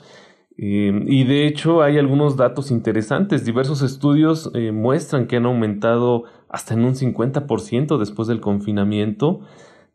Eh, 0.57 1.05
y 1.07 1.23
de 1.23 1.45
hecho 1.45 1.83
hay 1.83 1.99
algunos 1.99 2.35
datos 2.35 2.71
interesantes. 2.71 3.45
Diversos 3.45 3.81
estudios 3.83 4.49
eh, 4.55 4.71
muestran 4.71 5.27
que 5.27 5.38
han 5.38 5.45
aumentado 5.45 6.23
hasta 6.50 6.74
en 6.74 6.84
un 6.84 6.96
50% 6.96 7.98
después 7.98 8.27
del 8.27 8.41
confinamiento. 8.41 9.41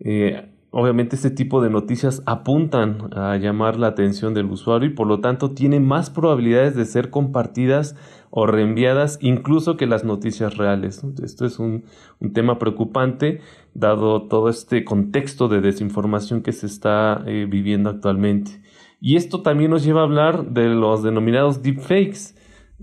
Eh, 0.01 0.51
obviamente 0.71 1.15
este 1.15 1.31
tipo 1.31 1.63
de 1.63 1.71
noticias 1.71 2.23
apuntan 2.27 3.11
a 3.15 3.37
llamar 3.37 3.79
la 3.79 3.89
atención 3.89 4.35
del 4.35 4.47
usuario 4.47 4.89
y 4.89 4.93
por 4.93 5.07
lo 5.07 5.21
tanto 5.21 5.53
tiene 5.53 5.79
más 5.79 6.11
probabilidades 6.11 6.75
de 6.75 6.85
ser 6.85 7.11
compartidas 7.11 7.95
o 8.31 8.47
reenviadas 8.47 9.19
incluso 9.21 9.77
que 9.77 9.87
las 9.87 10.03
noticias 10.03 10.57
reales. 10.57 11.05
Esto 11.23 11.47
es 11.47 11.61
un, 11.61 11.85
tema 12.33 12.59
preocupante 12.59 13.41
dado 13.75 14.23
todo 14.23 14.49
este 14.49 14.85
contexto 14.85 15.47
de 15.47 15.61
desinformación 15.61 16.43
que 16.43 16.51
se 16.51 16.67
está 16.67 17.23
eh, 17.27 17.47
viviendo 17.49 17.91
actualmente. 17.91 18.61
Y 19.01 19.15
esto 19.15 19.43
también 19.43 19.71
nos 19.71 19.85
lleva 19.85 20.01
a 20.01 20.05
hablar 20.05 20.47
de 20.51 20.69
los 20.71 21.05
denominados 21.05 21.63
deepfakes, 21.63 22.35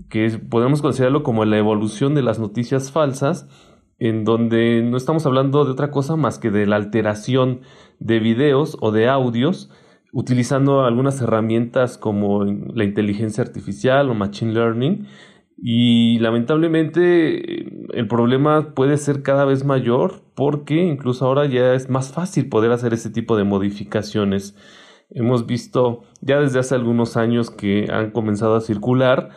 que 0.08 0.28
podemos 0.38 0.82
considerarlo 0.82 1.22
como 1.22 1.44
la 1.44 1.58
evolución 1.58 2.14
de 2.14 2.22
las 2.22 2.38
noticias 2.38 2.90
falsas, 2.92 3.48
en 3.98 4.24
donde 4.24 4.82
no 4.82 4.96
estamos 4.96 5.26
hablando 5.26 5.64
de 5.64 5.72
otra 5.72 5.90
cosa 5.90 6.16
más 6.16 6.38
que 6.38 6.50
de 6.50 6.66
la 6.66 6.76
alteración 6.76 7.60
de 8.00 8.18
videos 8.18 8.76
o 8.80 8.90
de 8.90 9.08
audios 9.08 9.70
utilizando 10.12 10.84
algunas 10.84 11.20
herramientas 11.22 11.96
como 11.96 12.44
la 12.44 12.84
inteligencia 12.84 13.42
artificial 13.42 14.10
o 14.10 14.14
machine 14.14 14.52
learning 14.52 15.06
y 15.56 16.18
lamentablemente 16.18 17.66
el 17.96 18.08
problema 18.08 18.74
puede 18.74 18.98
ser 18.98 19.22
cada 19.22 19.44
vez 19.44 19.64
mayor 19.64 20.22
porque 20.34 20.74
incluso 20.82 21.24
ahora 21.24 21.46
ya 21.46 21.74
es 21.74 21.88
más 21.88 22.12
fácil 22.12 22.48
poder 22.48 22.72
hacer 22.72 22.92
ese 22.92 23.10
tipo 23.10 23.36
de 23.36 23.44
modificaciones. 23.44 24.56
Hemos 25.10 25.46
visto 25.46 26.02
ya 26.20 26.40
desde 26.40 26.58
hace 26.58 26.74
algunos 26.74 27.16
años 27.16 27.50
que 27.50 27.86
han 27.92 28.10
comenzado 28.10 28.56
a 28.56 28.60
circular, 28.60 29.30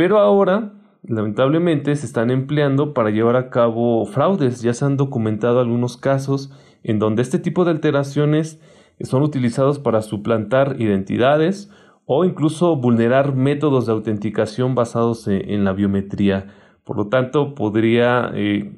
pero 0.00 0.18
ahora 0.18 0.72
lamentablemente 1.02 1.94
se 1.94 2.06
están 2.06 2.30
empleando 2.30 2.94
para 2.94 3.10
llevar 3.10 3.36
a 3.36 3.50
cabo 3.50 4.06
fraudes. 4.06 4.62
Ya 4.62 4.72
se 4.72 4.86
han 4.86 4.96
documentado 4.96 5.60
algunos 5.60 5.98
casos 5.98 6.50
en 6.82 6.98
donde 6.98 7.20
este 7.20 7.38
tipo 7.38 7.66
de 7.66 7.72
alteraciones 7.72 8.62
son 9.02 9.22
utilizados 9.22 9.78
para 9.78 10.00
suplantar 10.00 10.76
identidades 10.80 11.70
o 12.06 12.24
incluso 12.24 12.76
vulnerar 12.76 13.34
métodos 13.34 13.84
de 13.84 13.92
autenticación 13.92 14.74
basados 14.74 15.28
en, 15.28 15.64
la 15.64 15.74
biometría. 15.74 16.46
Por 16.82 16.96
lo 16.96 17.08
tanto, 17.08 17.54
podría 17.54 18.30
eh, 18.32 18.72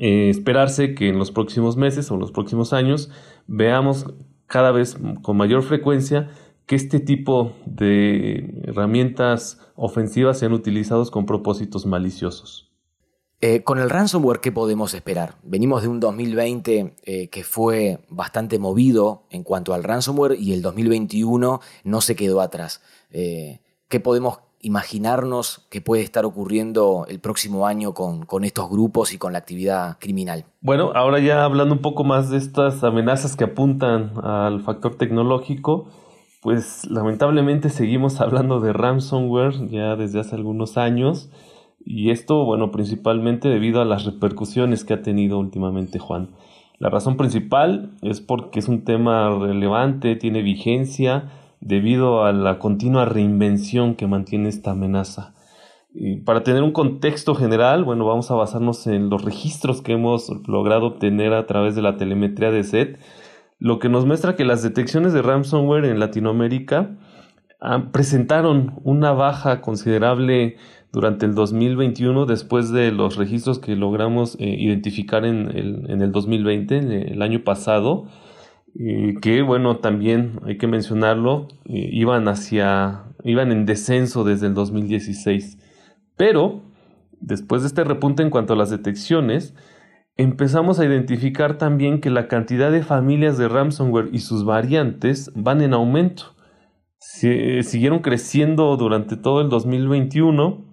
eh, 0.00 0.28
esperarse 0.28 0.96
que 0.96 1.08
en 1.08 1.20
los 1.20 1.30
próximos 1.30 1.76
meses 1.76 2.10
o 2.10 2.14
en 2.14 2.20
los 2.20 2.32
próximos 2.32 2.72
años 2.72 3.12
veamos 3.46 4.12
cada 4.48 4.72
vez 4.72 4.98
con 5.22 5.36
mayor 5.36 5.62
frecuencia 5.62 6.30
que 6.72 6.76
este 6.76 7.00
tipo 7.00 7.52
de 7.66 8.62
herramientas 8.64 9.60
ofensivas 9.76 10.38
sean 10.38 10.54
utilizados 10.54 11.10
con 11.10 11.26
propósitos 11.26 11.84
maliciosos. 11.84 12.72
Eh, 13.42 13.62
con 13.62 13.78
el 13.78 13.90
ransomware, 13.90 14.40
¿qué 14.40 14.52
podemos 14.52 14.94
esperar? 14.94 15.34
Venimos 15.42 15.82
de 15.82 15.88
un 15.88 16.00
2020 16.00 16.94
eh, 17.02 17.28
que 17.28 17.44
fue 17.44 17.98
bastante 18.08 18.58
movido 18.58 19.24
en 19.28 19.42
cuanto 19.42 19.74
al 19.74 19.84
ransomware 19.84 20.40
y 20.40 20.54
el 20.54 20.62
2021 20.62 21.60
no 21.84 22.00
se 22.00 22.16
quedó 22.16 22.40
atrás. 22.40 22.80
Eh, 23.10 23.60
¿Qué 23.88 24.00
podemos 24.00 24.38
imaginarnos 24.62 25.66
que 25.68 25.82
puede 25.82 26.02
estar 26.02 26.24
ocurriendo 26.24 27.04
el 27.06 27.20
próximo 27.20 27.66
año 27.66 27.92
con, 27.92 28.24
con, 28.24 28.44
estos 28.44 28.70
grupos 28.70 29.12
y 29.12 29.18
con 29.18 29.34
la 29.34 29.40
actividad 29.40 29.98
criminal? 30.00 30.46
Bueno, 30.62 30.92
ahora 30.94 31.18
ya 31.18 31.44
hablando 31.44 31.74
un 31.74 31.82
poco 31.82 32.02
más 32.02 32.30
de 32.30 32.38
estas 32.38 32.82
amenazas 32.82 33.36
que 33.36 33.44
apuntan 33.44 34.12
al 34.22 34.62
factor 34.62 34.94
tecnológico, 34.94 35.88
pues 36.42 36.90
lamentablemente 36.90 37.70
seguimos 37.70 38.20
hablando 38.20 38.58
de 38.60 38.72
ransomware 38.72 39.68
ya 39.68 39.94
desde 39.94 40.18
hace 40.18 40.34
algunos 40.34 40.76
años. 40.76 41.30
Y 41.84 42.10
esto, 42.10 42.44
bueno, 42.44 42.72
principalmente 42.72 43.48
debido 43.48 43.80
a 43.80 43.84
las 43.84 44.04
repercusiones 44.04 44.84
que 44.84 44.94
ha 44.94 45.02
tenido 45.02 45.38
últimamente 45.38 46.00
Juan. 46.00 46.30
La 46.78 46.90
razón 46.90 47.16
principal 47.16 47.92
es 48.02 48.20
porque 48.20 48.58
es 48.58 48.66
un 48.66 48.84
tema 48.84 49.30
relevante, 49.38 50.16
tiene 50.16 50.42
vigencia 50.42 51.30
debido 51.60 52.24
a 52.24 52.32
la 52.32 52.58
continua 52.58 53.04
reinvención 53.04 53.94
que 53.94 54.08
mantiene 54.08 54.48
esta 54.48 54.72
amenaza. 54.72 55.34
Y 55.94 56.16
para 56.16 56.42
tener 56.42 56.64
un 56.64 56.72
contexto 56.72 57.36
general, 57.36 57.84
bueno, 57.84 58.04
vamos 58.04 58.32
a 58.32 58.34
basarnos 58.34 58.88
en 58.88 59.10
los 59.10 59.24
registros 59.24 59.80
que 59.80 59.92
hemos 59.92 60.28
logrado 60.48 60.86
obtener 60.86 61.34
a 61.34 61.46
través 61.46 61.76
de 61.76 61.82
la 61.82 61.96
telemetría 61.96 62.50
de 62.50 62.64
SET, 62.64 62.98
lo 63.62 63.78
que 63.78 63.88
nos 63.88 64.06
muestra 64.06 64.34
que 64.34 64.44
las 64.44 64.64
detecciones 64.64 65.12
de 65.12 65.22
ransomware 65.22 65.84
en 65.84 66.00
Latinoamérica 66.00 66.96
presentaron 67.92 68.72
una 68.82 69.12
baja 69.12 69.60
considerable 69.60 70.56
durante 70.90 71.26
el 71.26 71.36
2021 71.36 72.26
después 72.26 72.72
de 72.72 72.90
los 72.90 73.14
registros 73.14 73.60
que 73.60 73.76
logramos 73.76 74.34
eh, 74.40 74.56
identificar 74.58 75.24
en 75.24 75.56
el, 75.56 75.88
en 75.88 76.02
el 76.02 76.10
2020, 76.10 77.12
el 77.12 77.22
año 77.22 77.44
pasado, 77.44 78.08
eh, 78.76 79.14
que 79.22 79.42
bueno, 79.42 79.76
también 79.76 80.40
hay 80.44 80.58
que 80.58 80.66
mencionarlo, 80.66 81.46
eh, 81.66 81.88
iban 81.92 82.26
hacia, 82.26 83.04
iban 83.22 83.52
en 83.52 83.64
descenso 83.64 84.24
desde 84.24 84.48
el 84.48 84.54
2016. 84.54 85.56
Pero, 86.16 86.62
después 87.20 87.62
de 87.62 87.68
este 87.68 87.84
repunte 87.84 88.24
en 88.24 88.30
cuanto 88.30 88.54
a 88.54 88.56
las 88.56 88.70
detecciones, 88.70 89.54
empezamos 90.16 90.78
a 90.78 90.84
identificar 90.84 91.58
también 91.58 92.00
que 92.00 92.10
la 92.10 92.28
cantidad 92.28 92.70
de 92.70 92.82
familias 92.82 93.38
de 93.38 93.48
ransomware 93.48 94.10
y 94.12 94.18
sus 94.20 94.44
variantes 94.44 95.30
van 95.34 95.62
en 95.62 95.74
aumento. 95.74 96.34
siguieron 96.98 98.00
creciendo 98.00 98.76
durante 98.76 99.16
todo 99.16 99.40
el 99.40 99.48
2021 99.48 100.64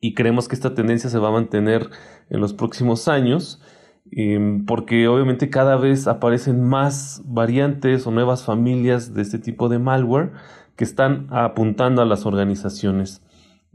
y 0.00 0.14
creemos 0.14 0.48
que 0.48 0.54
esta 0.54 0.74
tendencia 0.74 1.08
se 1.08 1.18
va 1.18 1.28
a 1.28 1.32
mantener 1.32 1.88
en 2.28 2.40
los 2.40 2.52
próximos 2.52 3.08
años 3.08 3.62
em, 4.10 4.66
porque 4.66 5.08
obviamente 5.08 5.48
cada 5.48 5.76
vez 5.76 6.06
aparecen 6.06 6.62
más 6.62 7.22
variantes 7.24 8.06
o 8.06 8.10
nuevas 8.10 8.44
familias 8.44 9.14
de 9.14 9.22
este 9.22 9.38
tipo 9.38 9.68
de 9.68 9.78
malware 9.78 10.32
que 10.76 10.84
están 10.84 11.26
apuntando 11.30 12.02
a 12.02 12.04
las 12.04 12.26
organizaciones. 12.26 13.22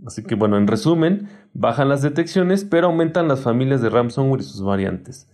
Así 0.05 0.23
que 0.23 0.35
bueno, 0.35 0.57
en 0.57 0.67
resumen, 0.67 1.29
bajan 1.53 1.89
las 1.89 2.01
detecciones, 2.01 2.63
pero 2.63 2.87
aumentan 2.87 3.27
las 3.27 3.41
familias 3.41 3.81
de 3.81 3.89
ransomware 3.89 4.41
y 4.41 4.43
sus 4.43 4.61
variantes. 4.61 5.29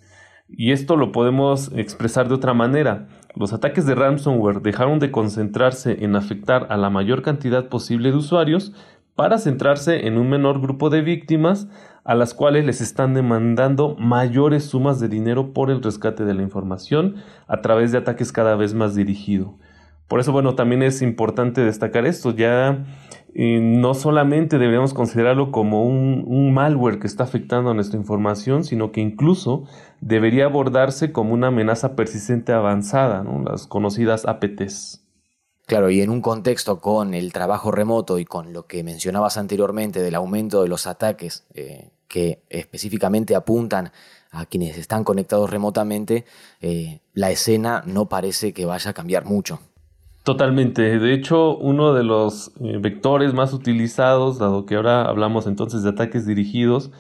Y 0.48 0.72
esto 0.72 0.95
lo 0.95 1.12
podemos 1.12 1.72
expresar 1.75 2.27
de 2.27 2.36
otra 2.36 2.53
manera. 2.53 3.07
Los 3.36 3.51
ataques 3.51 3.86
de 3.86 3.95
ransomware 3.95 4.62
dejaron 4.62 5.00
de 5.00 5.12
concentrarse 5.12 6.03
en 6.03 6.15
afectar 6.15 6.67
a 6.69 6.77
la 6.77 6.89
mayor 6.89 7.22
cantidad 7.22 7.67
posible 7.67 8.12
de 8.12 8.17
usuarios 8.17 8.72
para 9.15 9.38
centrarse 9.38 10.07
en 10.07 10.17
un 10.17 10.29
menor 10.29 10.62
grupo 10.62 10.89
de 10.89 11.01
víctimas 11.01 11.67
a 12.03 12.13
las 12.13 12.34
cuales 12.34 12.65
les 12.65 12.81
están 12.81 13.13
demandando 13.15 13.95
mayores 13.98 14.65
sumas 14.65 15.00
de 15.00 15.07
dinero 15.07 15.53
por 15.53 15.72
el 15.72 15.81
rescate 15.81 16.24
de 16.24 16.36
la 16.36 16.43
información 16.43 17.15
a 17.48 17.62
través 17.62 17.91
de 17.91 17.98
ataques 17.98 18.31
cada 18.31 18.55
vez 18.55 18.75
más 18.75 18.93
dirigidos. 18.93 19.50
Por 20.07 20.19
eso, 20.19 20.31
bueno, 20.31 20.53
también 20.53 20.84
es 20.84 21.01
importante 21.01 21.62
destacar 21.62 22.05
esto. 22.05 22.31
Ya 22.36 22.86
eh, 23.38 23.60
no 23.62 23.94
solamente 23.94 24.58
deberíamos 24.58 24.94
considerarlo 24.94 25.51
como 25.51 25.84
un, 25.84 26.54
malware 26.54 27.00
que 27.00 27.08
está 27.08 27.25
afectando 27.25 27.70
a 27.70 27.74
nuestra 27.74 28.00
información, 28.00 28.63
sino 28.63 28.94
que 28.94 29.01
incluso 29.01 29.65
debería 30.00 30.46
abordarse 30.46 31.12
como 31.12 31.34
una 31.34 31.48
amenaza 31.48 31.98
persistente 31.98 32.54
avanzada, 32.54 33.25
las 33.44 33.68
conocidas 33.68 34.25
APTs. 34.25 35.04
Claro, 35.65 35.89
y 35.89 36.00
en 36.00 36.12
un 36.12 36.22
contexto 36.22 36.80
con 36.80 37.13
el 37.13 37.34
trabajo 37.34 37.72
remoto 37.72 38.20
y 38.20 38.25
con 38.25 38.54
lo 38.54 38.68
que 38.68 38.84
mencionabas 38.84 39.36
anteriormente 39.36 40.01
del 40.01 40.15
aumento 40.15 40.62
de 40.62 40.70
los 40.70 40.88
ataques 40.88 41.46
eh, 41.54 41.89
que 42.08 42.42
específicamente 42.50 43.36
apuntan 43.36 43.92
a 44.32 44.46
quienes 44.46 44.77
están 44.77 45.04
conectados 45.04 45.50
remotamente, 45.50 46.24
eh, 46.62 47.01
la 47.13 47.32
escena 47.32 47.84
no 47.86 48.08
parece 48.08 48.54
que 48.54 48.65
vaya 48.65 48.92
a 48.92 48.94
cambiar 48.94 49.25
mucho. 49.25 49.60
Totalmente. 50.25 50.98
De 50.98 51.13
hecho, 51.13 51.55
uno 51.55 51.94
de 51.94 52.03
los 52.03 52.51
eh, 52.60 52.79
vectores 52.79 53.36
más 53.36 53.53
utilizados, 53.53 54.39
dado 54.39 54.65
que 54.65 54.74
ahora 54.74 55.03
hablamos 55.03 55.46
entonces 55.46 55.84
de 55.84 55.89
ataques 55.89 56.25
dirigidos 56.25 56.91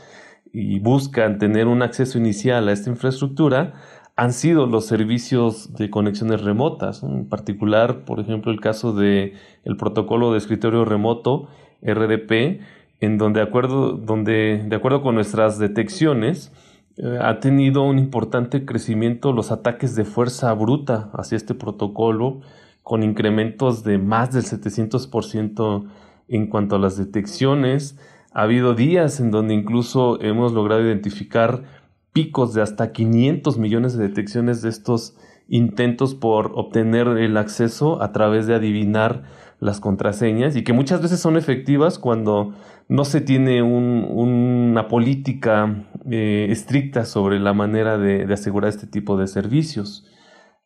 y 0.53 0.77
buscan 0.77 1.39
tener 1.39 1.65
un 1.65 1.81
acceso 1.81 2.19
inicial 2.19 2.67
a 2.67 2.71
esta 2.71 2.91
infraestructura, 2.91 3.73
han 4.15 4.31
sido 4.31 4.67
los 4.67 4.85
servicios 4.85 5.73
de 5.73 5.89
conexiones 5.89 6.43
remotas, 6.43 7.01
en 7.01 7.27
particular, 7.27 8.05
por 8.05 8.19
ejemplo, 8.19 8.51
el 8.51 8.61
caso 8.61 8.93
de 8.93 9.33
el 9.63 9.75
protocolo 9.75 10.31
de 10.31 10.37
escritorio 10.37 10.85
remoto 10.85 11.47
RDP, 11.81 12.61
en 13.01 13.17
donde, 13.17 13.39
de 13.39 13.47
acuerdo, 13.47 13.93
donde, 13.93 14.63
de 14.67 14.75
acuerdo 14.75 15.01
con 15.01 15.15
nuestras 15.15 15.57
detecciones, 15.57 16.51
eh, 16.97 17.17
ha 17.19 17.39
tenido 17.39 17.81
un 17.81 17.97
importante 17.97 18.65
crecimiento 18.65 19.33
los 19.33 19.51
ataques 19.51 19.95
de 19.95 20.05
fuerza 20.05 20.53
bruta 20.53 21.09
hacia 21.13 21.37
este 21.37 21.55
protocolo, 21.55 22.41
con 22.85 23.01
incrementos 23.01 23.83
de 23.83 23.97
más 23.97 24.31
del 24.31 24.43
700% 24.43 25.89
en 26.27 26.47
cuanto 26.47 26.75
a 26.75 26.79
las 26.79 26.97
detecciones, 26.97 27.97
Ha 28.31 28.43
habido 28.43 28.75
días 28.75 29.21
en 29.21 29.31
donde 29.31 29.53
incluso 29.53 30.21
hemos 30.21 30.51
logrado 30.51 30.81
identificar 30.81 31.63
picos 32.11 32.53
de 32.53 32.61
hasta 32.61 32.91
500 32.91 33.57
millones 33.57 33.97
de 33.97 34.07
detecciones 34.07 34.61
de 34.61 34.69
estos 34.69 35.15
intentos 35.47 36.15
por 36.15 36.51
obtener 36.53 37.07
el 37.07 37.37
acceso 37.37 38.03
a 38.03 38.11
través 38.11 38.45
de 38.45 38.55
adivinar 38.55 39.23
las 39.59 39.79
contraseñas 39.79 40.55
y 40.55 40.63
que 40.63 40.73
muchas 40.73 41.01
veces 41.01 41.19
son 41.19 41.37
efectivas 41.37 41.97
cuando 41.97 42.53
no 42.87 43.05
se 43.05 43.21
tiene 43.21 43.63
una 43.63 44.87
política 44.89 45.87
eh, 46.11 46.47
estricta 46.49 47.05
sobre 47.05 47.39
la 47.39 47.53
manera 47.53 47.97
de, 47.97 48.31
asegurar 48.31 48.69
este 48.69 48.85
tipo 48.85 49.17
de 49.17 49.27
servicios. 49.27 50.05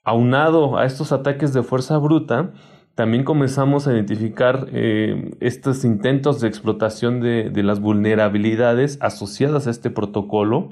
Aunado 0.09 0.79
a 0.79 0.85
estos 0.85 1.11
ataques 1.11 1.53
de 1.53 1.61
fuerza 1.61 1.95
bruta, 1.99 2.51
también 2.95 3.23
comenzamos 3.23 3.87
a 3.87 3.93
identificar 3.93 4.65
eh, 4.73 5.35
estos 5.39 5.85
intentos 5.85 6.41
de 6.41 6.47
explotación 6.47 7.21
de, 7.21 7.51
las 7.61 7.79
vulnerabilidades 7.79 8.97
asociadas 9.01 9.67
a 9.67 9.69
este 9.69 9.91
protocolo, 9.91 10.69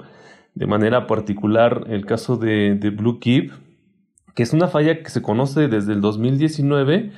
de 0.56 0.66
manera 0.66 1.06
particular 1.06 1.84
el 1.88 2.04
caso 2.04 2.36
de, 2.36 2.74
de 2.74 2.90
Blue 2.90 3.20
Keep, 3.20 3.52
que 4.34 4.42
es 4.42 4.52
una 4.52 4.66
falla 4.66 5.04
que 5.04 5.08
se 5.08 5.22
conoce 5.22 5.68
desde 5.68 5.92
el 5.92 6.00
2019, 6.00 7.12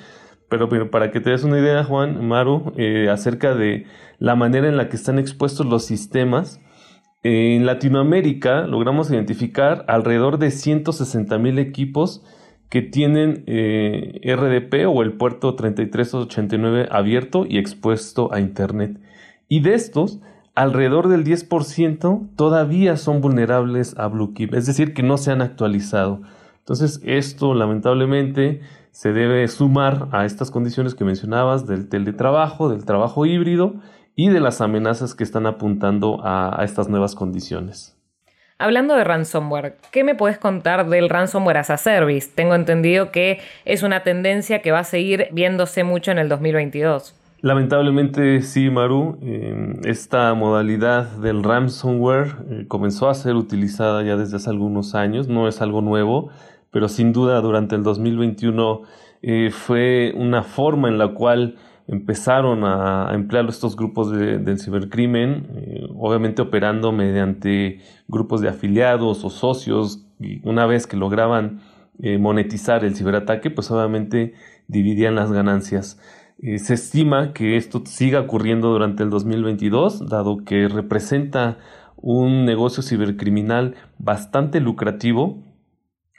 pero, 0.50 0.90
para 0.90 1.12
que 1.12 1.20
te 1.20 1.30
des 1.30 1.42
una 1.42 1.58
idea, 1.58 1.84
Juan, 1.84 2.28
Maru, 2.28 2.74
eh, 2.76 3.08
acerca 3.08 3.54
de 3.54 3.86
la 4.18 4.34
manera 4.34 4.68
en 4.68 4.76
la 4.76 4.90
que 4.90 4.96
están 4.96 5.18
expuestos 5.18 5.64
los 5.64 5.86
sistemas, 5.86 6.60
en 7.22 7.66
Latinoamérica 7.66 8.66
logramos 8.66 9.10
identificar 9.10 9.84
alrededor 9.88 10.38
de 10.38 10.50
160 10.50 11.38
mil 11.38 11.58
equipos 11.58 12.22
que 12.70 12.82
tienen 12.82 13.44
eh, 13.46 14.20
RDP 14.24 14.86
o 14.88 15.02
el 15.02 15.12
puerto 15.14 15.54
3389 15.54 16.88
abierto 16.90 17.44
y 17.46 17.58
expuesto 17.58 18.32
a 18.32 18.40
Internet. 18.40 18.98
Y 19.48 19.60
de 19.60 19.74
estos, 19.74 20.20
alrededor 20.54 21.08
del 21.08 21.24
10% 21.24 22.28
todavía 22.36 22.96
son 22.96 23.20
vulnerables 23.20 23.98
a 23.98 24.06
BlueKeep, 24.06 24.54
es 24.54 24.66
decir, 24.66 24.94
que 24.94 25.02
no 25.02 25.18
se 25.18 25.32
han 25.32 25.42
actualizado. 25.42 26.22
Entonces, 26.60 27.02
esto 27.04 27.54
lamentablemente 27.54 28.60
se 28.92 29.12
debe 29.12 29.46
sumar 29.48 30.08
a 30.12 30.24
estas 30.24 30.50
condiciones 30.50 30.94
que 30.94 31.04
mencionabas 31.04 31.66
del 31.66 31.88
teletrabajo, 31.88 32.68
del 32.68 32.84
trabajo 32.84 33.26
híbrido 33.26 33.74
y 34.20 34.28
de 34.28 34.38
las 34.38 34.60
amenazas 34.60 35.14
que 35.14 35.24
están 35.24 35.46
apuntando 35.46 36.20
a, 36.22 36.60
estas 36.62 36.90
nuevas 36.90 37.14
condiciones. 37.14 37.96
Hablando 38.58 38.94
de 38.94 39.02
ransomware, 39.02 39.78
¿qué 39.92 40.04
me 40.04 40.14
puedes 40.14 40.36
contar 40.36 40.90
del 40.90 41.08
ransomware 41.08 41.56
as 41.56 41.70
a 41.70 41.78
service? 41.78 42.28
Tengo 42.34 42.54
entendido 42.54 43.12
que 43.12 43.40
es 43.64 43.82
una 43.82 44.02
tendencia 44.02 44.60
que 44.60 44.72
va 44.72 44.80
a 44.80 44.84
seguir 44.84 45.28
viéndose 45.32 45.84
mucho 45.84 46.10
en 46.10 46.18
el 46.18 46.28
2022. 46.28 47.14
Lamentablemente 47.40 48.42
sí, 48.42 48.68
Maru. 48.68 49.18
esta 49.84 50.34
modalidad 50.34 51.04
del 51.16 51.42
ransomware 51.42 52.34
eh, 52.50 52.64
comenzó 52.68 53.08
a 53.08 53.14
ser 53.14 53.36
utilizada 53.36 54.02
ya 54.02 54.18
desde 54.18 54.36
hace 54.36 54.50
algunos 54.50 54.94
años, 54.94 55.28
no 55.28 55.48
es 55.48 55.62
algo 55.62 55.80
nuevo 55.80 56.30
pero 56.70 56.88
sin 56.88 57.12
duda 57.12 57.40
durante 57.40 57.74
el 57.74 57.82
2021 57.82 58.82
eh, 59.22 59.50
fue 59.50 60.12
una 60.16 60.42
forma 60.42 60.88
en 60.88 60.98
la 60.98 61.08
cual 61.08 61.56
empezaron 61.90 62.62
a, 62.64 63.10
emplear 63.12 63.48
estos 63.48 63.74
grupos 63.74 64.12
de, 64.12 64.38
del 64.38 64.60
cibercrimen, 64.60 65.48
eh, 65.56 65.88
obviamente 65.96 66.40
operando 66.40 66.92
mediante 66.92 67.80
grupos 68.06 68.40
de 68.40 68.48
afiliados 68.48 69.24
o 69.24 69.30
socios, 69.30 70.06
una 70.44 70.66
vez 70.66 70.86
que 70.86 70.96
lograban 70.96 71.60
eh, 71.98 72.16
monetizar 72.16 72.84
el 72.84 72.94
ciberataque, 72.94 73.50
pues 73.50 73.70
obviamente 73.72 74.34
dividían 74.68 75.16
las 75.16 75.32
ganancias. 75.32 76.00
se 76.58 76.74
estima 76.74 77.32
que 77.32 77.56
esto 77.56 77.82
siga 77.84 78.20
ocurriendo 78.20 78.70
durante 78.70 79.02
el 79.02 79.10
2022, 79.10 80.08
dado 80.08 80.44
que 80.44 80.68
representa 80.68 81.58
un 81.96 82.44
negocio 82.44 82.84
cibercriminal 82.84 83.74
bastante 83.98 84.60
lucrativo 84.60 85.42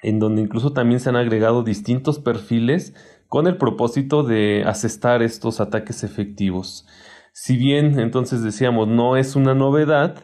en 0.03 0.19
donde 0.19 0.41
incluso 0.41 0.73
también 0.73 0.99
se 0.99 1.09
han 1.09 1.15
agregado 1.15 1.63
distintos 1.63 2.19
perfiles 2.19 2.93
con 3.31 3.47
el 3.47 3.55
propósito 3.55 4.23
de 4.23 4.65
asestar 4.65 5.21
estos 5.21 5.61
ataques 5.61 6.03
efectivos. 6.03 6.85
Si 7.31 7.55
bien 7.55 7.97
entonces 7.97 8.43
decíamos 8.43 8.89
no 8.89 9.15
es 9.15 9.37
una 9.37 9.55
novedad, 9.55 10.17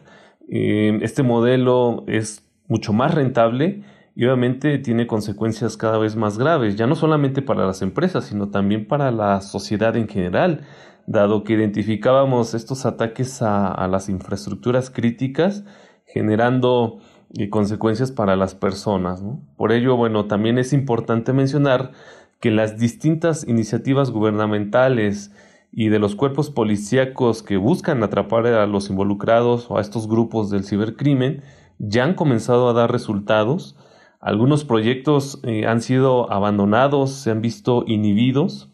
eh, 0.46 0.98
este 1.00 1.22
modelo 1.22 2.04
es 2.06 2.46
mucho 2.66 2.92
más 2.92 3.14
rentable 3.14 3.82
y 4.14 4.26
obviamente 4.26 4.76
tiene 4.76 5.06
consecuencias 5.06 5.78
cada 5.78 5.96
vez 5.96 6.16
más 6.16 6.36
graves, 6.36 6.76
ya 6.76 6.86
no 6.86 6.96
solamente 6.96 7.40
para 7.40 7.66
las 7.66 7.80
empresas, 7.80 8.26
sino 8.26 8.50
también 8.50 8.86
para 8.86 9.10
la 9.10 9.40
sociedad 9.40 9.96
en 9.96 10.06
general, 10.06 10.66
dado 11.06 11.44
que 11.44 11.54
identificábamos 11.54 12.52
estos 12.52 12.84
ataques 12.84 13.40
a 13.40 13.88
las 13.90 14.10
infraestructuras 14.10 14.90
críticas, 14.90 15.64
generando 16.04 16.98
y 17.32 17.48
consecuencias 17.48 18.12
para 18.12 18.36
las 18.36 18.54
personas. 18.54 19.22
Por 19.56 19.72
ello, 19.72 19.96
bueno, 19.96 20.26
también 20.26 20.58
es 20.58 20.72
importante 20.72 21.32
mencionar 21.32 21.92
que 22.40 22.50
las 22.50 22.78
distintas 22.78 23.46
iniciativas 23.46 24.10
gubernamentales 24.10 25.32
y 25.72 25.88
de 25.88 25.98
los 25.98 26.14
cuerpos 26.14 26.50
policíacos 26.50 27.42
que 27.42 27.56
buscan 27.56 28.02
atrapar 28.02 28.46
a 28.46 28.66
los 28.66 28.90
involucrados 28.90 29.70
o 29.70 29.78
a 29.78 29.80
estos 29.80 30.08
grupos 30.08 30.50
del 30.50 30.64
cibercrimen 30.64 31.42
ya 31.78 32.04
han 32.04 32.14
comenzado 32.14 32.68
a 32.68 32.72
dar 32.72 32.90
resultados. 32.90 33.76
Algunos 34.20 34.64
proyectos 34.64 35.40
eh, 35.44 35.66
han 35.66 35.80
sido 35.80 36.32
abandonados, 36.32 37.12
se 37.12 37.30
han 37.30 37.40
visto 37.40 37.84
inhibidos, 37.86 38.70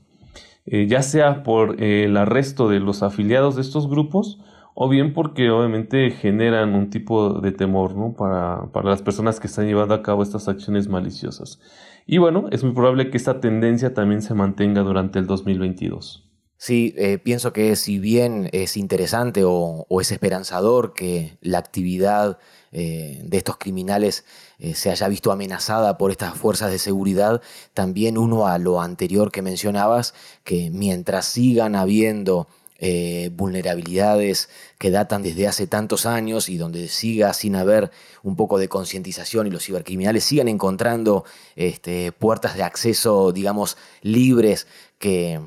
eh, 0.67 0.87
ya 0.87 1.03
sea 1.03 1.43
por 1.43 1.83
eh, 1.83 2.05
el 2.05 2.17
arresto 2.17 2.69
de 2.69 2.81
los 2.81 3.03
afiliados 3.03 3.57
de 3.57 3.63
estos 3.63 3.89
grupos 3.89 4.41
o 4.75 4.89
bien 4.89 5.13
porque 5.13 5.51
obviamente 5.51 6.11
generan 6.11 6.75
un 6.75 6.91
tipo 6.91 7.41
de 7.41 7.53
temor 7.53 7.95
¿no? 7.95 8.15
para, 8.15 8.73
para, 8.73 8.91
las 8.91 9.03
personas 9.03 9.39
que 9.39 9.47
están 9.47 9.67
llevando 9.67 9.95
a 9.95 10.03
cabo 10.03 10.23
estas 10.23 10.49
acciones 10.49 10.89
maliciosas. 10.89 11.61
Y 12.07 12.19
bueno, 12.19 12.49
es 12.51 12.63
muy 12.65 12.73
probable 12.73 13.11
que 13.11 13.17
esta 13.17 13.41
tendencia 13.41 13.95
también 13.95 14.23
se 14.23 14.35
mantenga 14.35 14.83
durante 14.83 15.19
el 15.19 15.27
2022. 15.27 16.25
Sí, 16.57 16.95
eh, 16.97 17.19
pienso 17.19 17.53
que 17.53 17.77
si 17.77 17.99
bien 17.99 18.49
es 18.53 18.77
interesante 18.77 19.43
o, 19.45 19.87
es 20.01 20.13
esperanzador 20.13 20.95
que 20.95 21.37
la 21.41 21.59
actividad 21.59 22.39
eh, 22.73 23.21
de 23.25 23.37
estos 23.37 23.59
criminales 23.59 24.25
eh, 24.59 24.75
se 24.75 24.91
haya 24.91 25.09
visto 25.09 25.31
amenazada 25.33 25.99
por 25.99 26.11
estas 26.11 26.35
fuerzas 26.39 26.71
de 26.71 26.79
seguridad, 26.79 27.43
también 27.75 28.17
uno 28.17 28.47
a 28.47 28.59
lo 28.59 28.81
anterior 28.81 29.31
que 29.31 29.43
mencionabas, 29.43 30.15
que 30.43 30.71
mientras 30.71 31.27
sigan 31.27 31.75
habiendo 31.77 32.49
eh, 32.87 33.31
vulnerabilidades 33.33 34.51
que 34.77 34.91
datan 34.91 35.23
desde 35.23 35.49
hace 35.49 35.67
tantos 35.67 36.05
años 36.05 36.51
y 36.51 36.59
donde 36.59 36.89
siga 36.89 37.33
sin 37.33 37.57
haber 37.57 37.91
un 38.23 38.37
poco 38.37 38.59
de 38.59 38.69
concientización 38.69 39.47
y 39.47 39.51
los 39.51 39.65
cibercriminales 39.65 40.23
sigan 40.23 40.49
encontrando 40.49 41.25
este, 41.57 42.13
puertas 42.13 42.57
de 42.57 42.63
acceso, 42.63 43.33
digamos, 43.33 43.79
libres 44.03 44.67
que, 44.99 45.41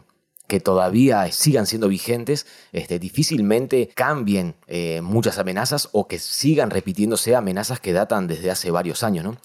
que 0.48 0.60
todavía 0.60 1.32
sigan 1.32 1.68
siendo 1.68 1.90
vigentes, 1.90 2.48
este, 2.72 2.98
difícilmente 2.98 3.90
cambien 3.94 4.56
eh, 4.66 5.02
muchas 5.02 5.38
amenazas 5.38 5.90
o 5.92 6.08
que 6.08 6.18
sigan 6.18 6.72
repitiéndose 6.72 7.36
amenazas 7.36 7.80
que 7.80 7.94
datan 7.94 8.26
desde 8.26 8.50
hace 8.50 8.72
varios 8.72 9.04
años. 9.04 9.24
¿no? 9.24 9.38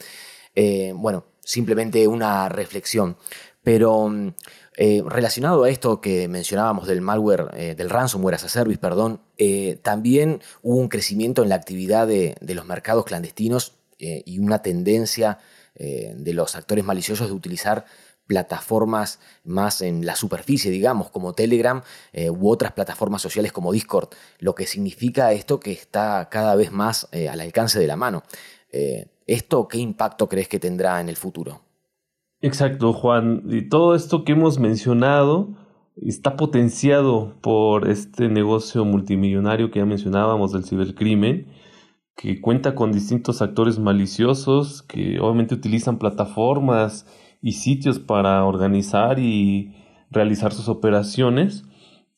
Eh, 0.55 0.94
bueno, 0.96 1.26
simplemente 1.44 2.09
una 2.09 2.48
reflexión. 2.48 3.18
Pero 3.62 4.09
mm, 4.09 4.33
eh, 4.76 5.02
relacionado 5.04 5.64
a 5.64 5.70
esto 5.70 6.00
que 6.00 6.28
mencionábamos 6.28 6.87
del 6.87 7.02
malware, 7.02 7.48
eh, 7.54 7.74
del 7.74 7.90
ransomware 7.90 8.37
as 8.37 8.44
a 8.44 8.48
service, 8.48 8.78
perdón, 8.78 9.20
eh, 9.37 9.78
también 9.82 10.40
hubo 10.62 10.76
un 10.76 10.88
crecimiento 10.88 11.42
en 11.42 11.50
la 11.50 11.56
actividad 11.56 12.06
de, 12.06 12.37
los 12.40 12.66
mercados 12.66 13.04
clandestinos 13.04 13.74
y 13.98 14.40
una 14.40 14.62
tendencia 14.62 15.38
de 15.76 16.32
los 16.35 16.56
actores 16.56 16.85
maliciosos 16.85 17.28
de 17.28 17.35
utilizar 17.35 17.85
plataformas 18.26 19.20
más 19.44 19.80
en 19.80 20.04
la 20.04 20.16
superficie, 20.16 20.72
digamos, 20.72 21.08
como 21.08 21.35
Telegram 21.35 21.82
u 22.12 22.50
otras 22.50 22.72
plataformas 22.72 23.22
sociales 23.22 23.52
como 23.52 23.72
Discord, 23.72 24.08
lo 24.40 24.56
que 24.56 24.66
significa 24.66 25.32
esto 25.32 25.61
que 25.61 25.70
está 25.70 26.28
cada 26.32 26.56
vez 26.56 26.72
más 26.72 27.06
al 27.12 27.40
alcance 27.40 27.78
de 27.78 27.87
la 27.87 27.94
mano. 27.94 28.24
¿Esto 29.28 29.68
qué 29.68 29.78
impacto 29.78 30.28
crees 30.28 30.48
que 30.48 30.58
tendrá 30.58 31.00
en 31.00 31.08
el 31.08 31.16
futuro? 31.16 31.61
Exacto, 32.42 32.92
Juan. 32.92 33.44
Y 33.48 33.68
todo 33.68 33.94
esto 33.94 34.24
que 34.24 34.33
hemos 34.33 34.59
mencionado 34.59 35.55
está 35.96 36.37
potenciado 36.37 37.37
por 37.40 37.88
este 37.88 38.28
negocio 38.28 38.85
multimillonario 38.85 39.70
que 39.70 39.78
ya 39.78 39.87
mencionábamos 39.87 40.52
del 40.52 40.64
cibercrimen, 40.64 41.46
que 42.16 42.40
cuenta 42.40 42.74
con 42.74 42.90
distintos 42.92 43.42
actores 43.42 43.78
maliciosos 43.78 44.83
que 44.83 45.20
obviamente 45.20 45.55
utilizan 45.55 45.98
plataformas 45.98 47.07
y 47.40 47.52
sitios 47.52 48.00
para 48.00 48.44
organizar 48.44 49.20
y 49.20 49.76
realizar 50.11 50.52
sus 50.52 50.68
operaciones. 50.68 51.64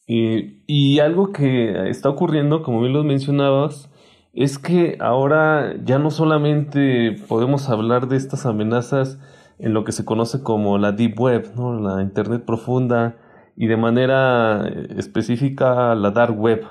y 0.06 0.98
algo 1.00 1.32
que 1.32 1.88
está 1.90 2.08
ocurriendo, 2.10 2.62
como 2.62 2.80
bien 2.80 2.92
lo 2.92 3.04
mencionabas, 3.04 3.90
es 4.34 4.58
que 4.58 4.96
ahora 5.00 5.74
ya 5.84 5.98
no 5.98 6.10
solamente 6.10 7.16
podemos 7.28 7.68
hablar 7.70 8.08
de 8.08 8.16
estas 8.16 8.46
amenazas 8.46 9.18
en 9.58 9.74
lo 9.74 9.84
que 9.84 9.92
se 9.92 10.04
conoce 10.04 10.42
como 10.42 10.78
la 10.78 10.92
Deep 10.92 11.18
Web, 11.18 11.52
¿no? 11.56 11.78
la 11.78 12.02
Internet 12.02 12.44
profunda 12.44 13.16
y 13.56 13.66
de 13.66 13.76
manera 13.76 14.66
eh, 14.66 14.88
específica 14.96 15.94
la 15.94 16.10
dark 16.10 16.38
web 16.38 16.64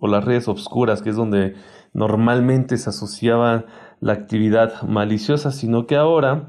o 0.00 0.06
las 0.06 0.24
redes 0.24 0.48
obscuras, 0.48 1.02
que 1.02 1.10
es 1.10 1.16
donde 1.16 1.54
normalmente 1.92 2.76
se 2.76 2.90
asociaba 2.90 3.64
la 4.00 4.12
actividad 4.12 4.82
maliciosa, 4.82 5.50
sino 5.50 5.86
que 5.86 5.96
ahora 5.96 6.48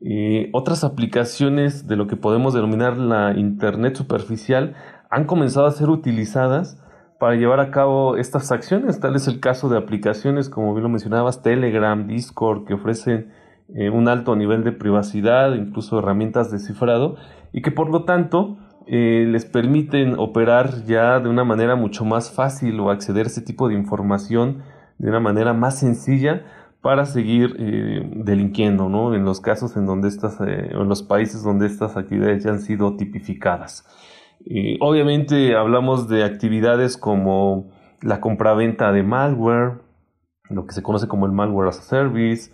eh, 0.00 0.50
otras 0.52 0.84
aplicaciones 0.84 1.86
de 1.86 1.96
lo 1.96 2.06
que 2.06 2.16
podemos 2.16 2.54
denominar 2.54 2.96
la 2.96 3.32
Internet 3.36 3.96
superficial 3.96 4.74
han 5.10 5.24
comenzado 5.24 5.66
a 5.66 5.72
ser 5.72 5.90
utilizadas 5.90 6.78
para 7.18 7.36
llevar 7.36 7.60
a 7.60 7.70
cabo 7.70 8.16
estas 8.16 8.50
acciones. 8.50 8.98
Tal 8.98 9.14
es 9.14 9.28
el 9.28 9.38
caso 9.38 9.68
de 9.68 9.78
aplicaciones, 9.78 10.48
como 10.48 10.74
bien 10.74 10.82
lo 10.82 10.88
mencionabas, 10.88 11.42
Telegram, 11.42 12.06
Discord, 12.06 12.64
que 12.64 12.74
ofrecen 12.74 13.30
eh, 13.74 13.90
un 13.90 14.08
alto 14.08 14.36
nivel 14.36 14.64
de 14.64 14.72
privacidad, 14.72 15.54
incluso 15.54 15.98
herramientas 15.98 16.50
de 16.50 16.58
cifrado, 16.58 17.16
y 17.52 17.62
que 17.62 17.70
por 17.70 17.90
lo 17.90 18.04
tanto 18.04 18.58
eh, 18.86 19.24
les 19.28 19.44
permiten 19.44 20.18
operar 20.18 20.84
ya 20.84 21.20
de 21.20 21.28
una 21.28 21.44
manera 21.44 21.74
mucho 21.76 22.04
más 22.04 22.30
fácil 22.30 22.78
o 22.80 22.90
acceder 22.90 23.26
a 23.26 23.28
ese 23.28 23.40
tipo 23.40 23.68
de 23.68 23.74
información 23.74 24.62
de 24.98 25.08
una 25.08 25.20
manera 25.20 25.52
más 25.52 25.78
sencilla 25.78 26.44
para 26.82 27.06
seguir 27.06 27.56
eh, 27.58 28.10
delinquiendo, 28.14 28.88
¿no? 28.88 29.14
En 29.14 29.24
los 29.24 29.40
casos 29.40 29.76
en 29.76 29.86
donde 29.86 30.08
estas, 30.08 30.40
en 30.40 30.88
los 30.88 31.02
países 31.02 31.42
donde 31.42 31.66
estas 31.66 31.96
actividades 31.96 32.44
ya 32.44 32.50
han 32.50 32.60
sido 32.60 32.96
tipificadas. 32.96 33.86
obviamente 34.80 35.56
hablamos 35.56 36.08
de 36.08 36.24
actividades 36.24 36.96
como 36.96 37.70
la 38.02 38.20
compraventa 38.20 38.92
de 38.92 39.02
malware, 39.04 39.80
lo 40.50 40.66
que 40.66 40.74
se 40.74 40.82
conoce 40.82 41.08
como 41.08 41.26
el 41.26 41.32
malware 41.32 41.68
as 41.68 41.78
a 41.78 41.82
service, 41.82 42.50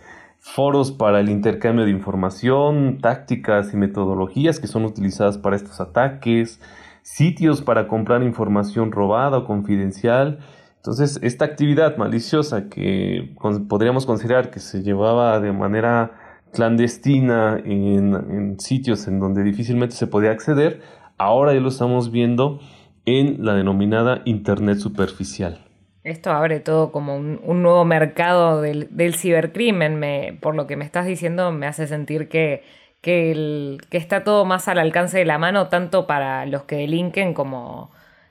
foros 0.55 0.93
para 0.93 1.21
el 1.21 1.29
intercambio 1.29 1.85
de 1.85 1.91
información, 1.91 2.99
tácticas 3.01 3.75
y 3.75 3.77
metodologías 3.77 4.59
que 4.59 4.67
son 4.67 4.85
utilizadas 4.85 5.39
para 5.39 5.57
estos 5.57 5.81
ataques, 5.81 6.61
sitios 7.03 7.63
para 7.63 7.87
comprar 7.87 8.23
información 8.23 8.91
robada 8.91 9.39
o 9.39 9.45
confidencial. 9.45 10.39
Entonces, 10.77 11.21
esta 11.23 11.45
actividad 11.45 11.97
maliciosa 11.97 12.69
que 12.69 13.35
podríamos 13.69 14.07
considerar 14.07 14.51
que 14.51 14.59
se 14.61 14.83
llevaba 14.83 15.39
de 15.39 15.53
manera 15.53 16.13
clandestina 16.53 17.61
en, 17.63 18.59
sitios 18.59 19.07
en 19.07 19.21
donde 19.21 19.43
difícilmente 19.43 19.97
se 19.97 20.07
podía 20.07 20.31
acceder, 20.31 20.81
ahora 21.19 21.53
ya 21.53 21.61
lo 21.61 21.69
estamos 21.69 22.11
viendo 22.11 22.61
en 23.05 23.45
la 23.45 23.55
denominada 23.55 24.23
Internet 24.25 24.79
superficial. 24.79 25.68
Esto 26.09 26.31
abre 26.31 26.61
todo 26.61 26.91
como 26.91 27.17
un, 27.17 27.63
nuevo 27.63 27.85
mercado 27.85 28.63
del, 28.63 29.15
cibercrimen. 29.15 29.97
Me, 29.97 30.39
por 30.41 30.55
lo 30.55 30.67
que 30.67 30.75
me 30.75 30.87
estás 30.87 31.05
diciendo, 31.05 31.53
me 31.53 31.67
hace 31.67 31.87
sentir 31.87 32.31
que, 32.31 32.65
que, 33.03 33.79
está 33.91 34.25
todo 34.25 34.47
más 34.47 34.69
al 34.69 34.79
alcance 34.79 35.19
de 35.19 35.27
la 35.27 35.37
mano, 35.37 35.69
tanto 35.69 36.07
para 36.07 36.47
los 36.47 36.63
que 36.63 36.77
delinquen 36.77 37.35
como, 37.35 37.91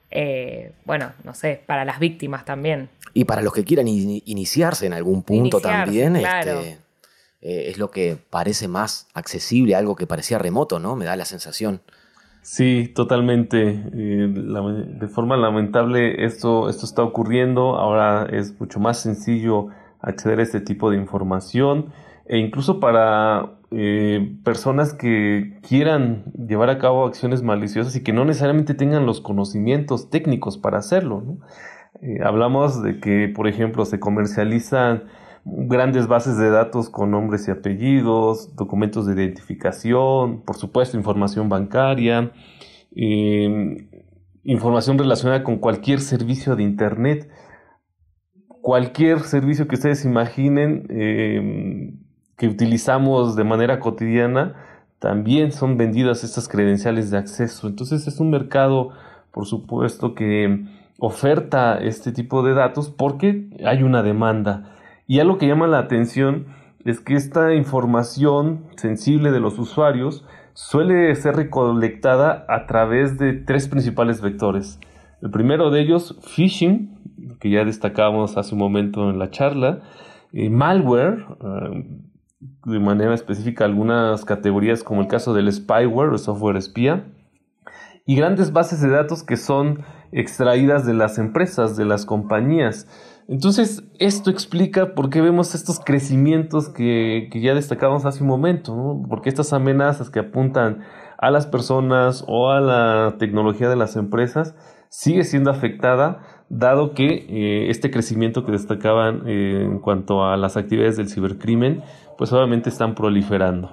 eh, 0.09 0.71
bueno, 0.85 1.13
no 1.23 1.35
sé, 1.35 1.61
para 1.67 1.85
las 1.85 1.99
víctimas 1.99 2.45
también. 2.45 2.89
Y 3.13 3.25
para 3.25 3.43
los 3.43 3.53
que 3.53 3.63
quieran 3.63 3.87
iniciarse 3.87 4.87
en 4.87 4.93
algún 4.93 5.21
punto 5.21 5.59
también, 5.61 6.15
este, 6.15 6.79
eh, 7.41 7.69
es 7.69 7.77
lo 7.77 7.91
que 7.91 8.17
parece 8.29 8.67
más 8.67 9.07
accesible, 9.13 9.75
algo 9.75 9.95
que 9.95 10.07
parecía 10.07 10.39
remoto, 10.39 10.79
¿no? 10.79 10.95
Me 10.95 11.05
da 11.05 11.15
la 11.15 11.25
sensación. 11.25 11.81
Sí, 12.49 12.87
totalmente. 12.95 13.71
Eh, 13.93 14.27
de 14.31 15.07
forma 15.09 15.35
lamentable 15.35 16.23
esto, 16.23 16.69
esto 16.69 16.85
está 16.85 17.03
ocurriendo. 17.03 17.75
Ahora 17.75 18.25
es 18.31 18.57
mucho 18.57 18.79
más 18.79 19.01
sencillo 19.01 19.67
acceder 19.99 20.39
a 20.39 20.43
este 20.43 20.61
tipo 20.61 20.89
de 20.89 20.95
información 20.95 21.91
e 22.25 22.37
incluso 22.37 22.79
para 22.79 23.57
eh, 23.71 24.37
personas 24.45 24.93
que 24.93 25.59
quieran 25.67 26.23
llevar 26.47 26.69
a 26.69 26.79
cabo 26.79 27.05
acciones 27.05 27.43
maliciosas 27.43 27.97
y 27.97 28.03
que 28.03 28.13
no 28.13 28.23
necesariamente 28.23 28.73
tengan 28.75 29.05
los 29.05 29.19
conocimientos 29.19 30.09
técnicos 30.09 30.57
para 30.57 30.77
hacerlo. 30.77 31.39
Eh, 32.01 32.19
hablamos 32.23 32.81
de 32.81 33.01
que, 33.01 33.27
por 33.27 33.49
ejemplo, 33.49 33.83
se 33.83 33.99
comercializan 33.99 35.03
grandes 35.49 36.07
bases 36.07 36.37
de 36.37 36.49
datos 36.49 36.89
con 36.89 37.11
nombres 37.11 37.47
y 37.47 37.51
apellidos, 37.51 38.55
documentos 38.55 39.05
de 39.05 39.13
identificación, 39.13 40.41
por 40.41 40.57
supuesto 40.57 40.97
información 40.97 41.47
bancaria, 41.47 42.31
em, 42.95 43.87
información 44.43 44.97
relacionada 44.97 45.43
con 45.43 45.57
cualquier 45.57 45.99
servicio 46.01 46.55
de 46.55 46.63
Internet, 46.63 47.29
cualquier 48.61 49.21
servicio 49.21 49.67
que 49.67 49.75
ustedes 49.75 50.03
imaginen 50.05 50.85
em, 50.89 51.99
que 52.37 52.47
utilizamos 52.47 53.35
de 53.35 53.43
manera 53.43 53.79
cotidiana, 53.79 54.55
también 54.99 55.51
son 55.51 55.77
vendidas 55.77 56.23
estas 56.23 56.47
credenciales 56.47 57.09
de 57.11 57.17
acceso. 57.17 57.67
Entonces 57.67 58.07
es 58.07 58.19
un 58.19 58.29
mercado, 58.29 58.89
por 59.31 59.45
supuesto, 59.45 60.13
que 60.13 60.65
oferta 60.99 61.77
este 61.77 62.11
tipo 62.11 62.43
de 62.43 62.53
datos 62.53 62.89
porque 62.89 63.49
hay 63.65 63.83
una 63.83 64.03
demanda. 64.03 64.76
Y 65.07 65.19
algo 65.19 65.37
que 65.37 65.47
llama 65.47 65.67
la 65.67 65.79
atención 65.79 66.47
es 66.83 66.99
que 66.99 67.15
esta 67.15 67.53
información 67.53 68.65
sensible 68.75 69.31
de 69.31 69.39
los 69.39 69.57
usuarios 69.57 70.25
suele 70.53 71.13
ser 71.15 71.35
recolectada 71.35 72.45
a 72.49 72.65
través 72.65 73.17
de 73.17 73.33
tres 73.33 73.67
principales 73.67 74.21
vectores. 74.21 74.79
El 75.21 75.31
primero 75.31 75.71
de 75.71 75.81
ellos, 75.81 76.17
phishing, 76.21 77.37
que 77.39 77.49
ya 77.49 77.63
destacábamos 77.63 78.37
hace 78.37 78.53
un 78.53 78.59
momento 78.59 79.09
en 79.09 79.17
la 79.17 79.31
charla, 79.31 79.81
eh, 80.33 80.49
malware, 80.49 81.25
eh, 81.41 81.85
de 82.65 82.79
manera 82.79 83.13
específica 83.13 83.65
algunas 83.65 84.25
categorías 84.25 84.83
como 84.83 85.01
el 85.01 85.07
caso 85.07 85.33
del 85.33 85.51
spyware 85.51 86.09
o 86.09 86.17
software 86.17 86.57
espía, 86.57 87.05
y 88.05 88.15
grandes 88.15 88.53
bases 88.53 88.81
de 88.81 88.89
datos 88.89 89.23
que 89.23 89.37
son 89.37 89.83
extraídas 90.11 90.85
de 90.85 90.93
las 90.93 91.17
empresas, 91.17 91.75
de 91.75 91.85
las 91.85 92.05
compañías. 92.05 92.87
Entonces, 93.27 93.83
esto 93.99 94.29
explica 94.29 94.95
por 94.95 95.09
qué 95.09 95.19
vemos 95.19 95.53
estos 95.53 95.81
crecimientos 95.81 96.69
que, 96.69 97.29
ya 97.33 97.53
destacamos 97.53 98.05
hace 98.05 98.23
un 98.23 98.29
momento, 98.29 98.75
¿no? 98.75 99.03
porque 99.09 99.27
estas 99.27 99.51
amenazas 99.51 100.09
que 100.09 100.19
apuntan 100.19 100.83
a 101.17 101.29
las 101.29 101.45
personas 101.45 102.23
o 102.27 102.51
a 102.51 102.61
la 102.61 103.15
tecnología 103.19 103.67
de 103.67 103.75
las 103.75 103.97
empresas 103.97 104.55
sigue 104.89 105.25
siendo 105.25 105.51
afectada, 105.51 106.21
dado 106.47 106.93
que 106.93 107.25
eh, 107.27 107.69
este 107.69 107.91
crecimiento 107.91 108.45
que 108.45 108.53
destacaban 108.53 109.23
eh, 109.27 109.63
en 109.65 109.79
cuanto 109.79 110.23
a 110.23 110.37
las 110.37 110.55
actividades 110.55 110.95
del 110.95 111.09
cibercrimen, 111.09 111.81
pues 112.17 112.31
obviamente 112.31 112.69
están 112.69 112.95
proliferando. 112.95 113.71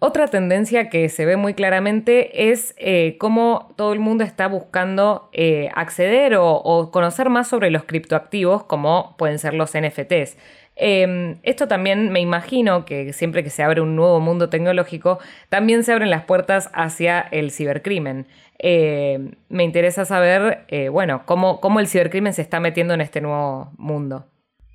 Otra 0.00 0.28
tendencia 0.28 0.90
que 0.90 1.08
se 1.08 1.26
ve 1.26 1.36
muy 1.36 1.54
claramente 1.54 2.50
es 2.52 2.72
eh, 2.78 3.16
cómo 3.18 3.72
todo 3.74 3.92
el 3.92 3.98
mundo 3.98 4.22
está 4.22 4.46
buscando 4.46 5.28
eh, 5.32 5.70
acceder 5.74 6.36
o, 6.38 6.90
conocer 6.92 7.30
más 7.30 7.48
sobre 7.48 7.70
los 7.72 7.82
criptoactivos, 7.82 8.62
como 8.62 9.16
pueden 9.18 9.40
ser 9.40 9.54
los 9.54 9.72
NFTs. 9.76 10.36
Em, 10.76 11.38
esto 11.42 11.66
también 11.66 12.12
me 12.12 12.20
imagino 12.20 12.84
que 12.84 13.12
siempre 13.12 13.42
que 13.42 13.50
se 13.50 13.64
abre 13.64 13.80
un 13.80 13.96
nuevo 13.96 14.20
mundo 14.20 14.48
tecnológico, 14.48 15.18
también 15.48 15.82
se 15.82 15.92
abren 15.92 16.10
las 16.10 16.22
puertas 16.22 16.70
hacia 16.74 17.20
el 17.20 17.50
cibercrimen. 17.50 18.28
Em, 18.60 19.32
me 19.48 19.64
interesa 19.64 20.04
saber, 20.04 20.64
eh, 20.68 20.90
bueno, 20.90 21.22
cómo, 21.24 21.58
cómo 21.58 21.80
el 21.80 21.88
cibercrimen 21.88 22.34
se 22.34 22.42
está 22.42 22.60
metiendo 22.60 22.94
en 22.94 23.00
este 23.00 23.20
nuevo 23.20 23.72
mundo. 23.76 24.26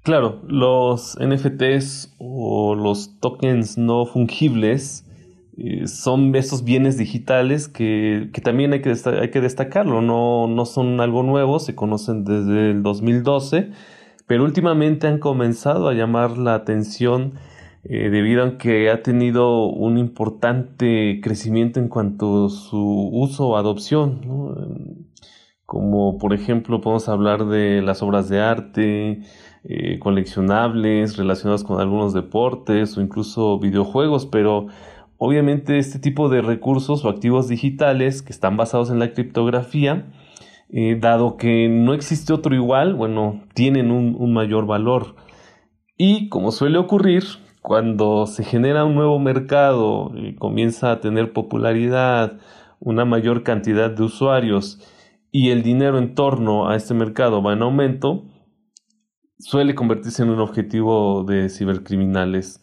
Claro, 0.04 0.42
los 0.46 1.18
NFTs 1.18 2.14
o 2.18 2.76
los 2.76 3.22
tokens 3.22 3.78
no 3.78 4.06
fungibles 4.06 5.06
son 5.86 6.36
esos 6.36 6.64
bienes 6.64 6.98
digitales 6.98 7.68
que, 7.68 8.30
también 8.44 8.74
hay 8.74 8.82
que, 8.82 8.96
hay 9.20 9.30
que 9.30 9.42
destacarlo, 9.42 10.02
no, 10.02 10.48
no 10.48 10.66
son 10.66 11.00
algo 11.00 11.24
nuevo, 11.24 11.60
se 11.60 11.76
conocen 11.76 12.24
desde 12.24 12.72
el 12.72 12.84
2012, 12.84 13.72
pero 14.26 14.44
últimamente 14.44 15.08
han 15.08 15.20
comenzado 15.20 15.88
a 15.88 15.94
llamar 15.94 16.38
la 16.38 16.56
atención 16.56 17.34
eh, 17.84 18.10
debido 18.10 18.44
a 18.46 18.58
que 18.58 18.90
ha 18.90 19.04
tenido 19.04 19.66
un 19.68 19.98
importante 19.98 21.20
crecimiento 21.22 21.82
en 21.82 21.90
cuanto 21.90 22.46
a 22.46 22.50
su 22.50 23.10
uso 23.12 23.50
o 23.50 23.58
adopción, 23.58 25.08
como 25.66 26.18
por 26.18 26.34
ejemplo 26.34 26.80
podemos 26.80 27.10
hablar 27.10 27.46
de 27.46 27.82
las 27.82 28.02
obras 28.02 28.30
de 28.30 28.40
arte, 28.40 29.22
eh, 29.66 30.00
coleccionables 30.00 31.18
relacionados 31.18 31.64
con 31.64 31.82
algunos 31.82 32.14
deportes 32.14 32.98
o 32.98 33.02
incluso 33.02 33.60
videojuegos, 33.60 34.26
pero 34.28 34.68
Obviamente 35.26 35.78
este 35.78 36.00
tipo 36.00 36.28
de 36.28 36.42
recursos 36.42 37.06
o 37.06 37.08
activos 37.08 37.48
digitales 37.48 38.22
que 38.22 38.34
están 38.34 38.58
basados 38.58 38.90
en 38.90 39.00
la 39.00 39.14
criptografía, 39.14 40.12
eh, 40.68 40.98
dado 41.00 41.38
que 41.38 41.70
no 41.70 41.94
existe 41.94 42.34
otro 42.34 42.54
igual, 42.54 42.94
bueno, 42.94 43.42
tienen 43.54 43.90
un, 43.90 44.34
mayor 44.34 44.66
valor. 44.66 45.16
Y 45.96 46.28
como 46.28 46.52
suele 46.52 46.78
ocurrir, 46.78 47.24
cuando 47.62 48.28
se 48.28 48.44
genera 48.44 48.84
un 48.84 48.96
nuevo 48.96 49.18
mercado, 49.18 50.12
y 50.14 50.36
comienza 50.36 50.92
a 50.92 51.00
tener 51.00 51.32
popularidad, 51.32 52.42
una 52.82 53.06
mayor 53.06 53.44
cantidad 53.44 53.90
de 53.90 54.04
usuarios 54.04 54.82
y 55.32 55.52
el 55.52 55.64
dinero 55.64 56.00
en 56.00 56.16
torno 56.16 56.68
a 56.68 56.76
este 56.76 56.94
mercado 56.94 57.42
va 57.42 57.54
en 57.54 57.62
aumento, 57.62 58.26
suele 59.40 59.74
convertirse 59.74 60.24
en 60.24 60.32
un 60.32 60.42
objetivo 60.42 61.24
de 61.24 61.48
cibercriminales 61.48 62.60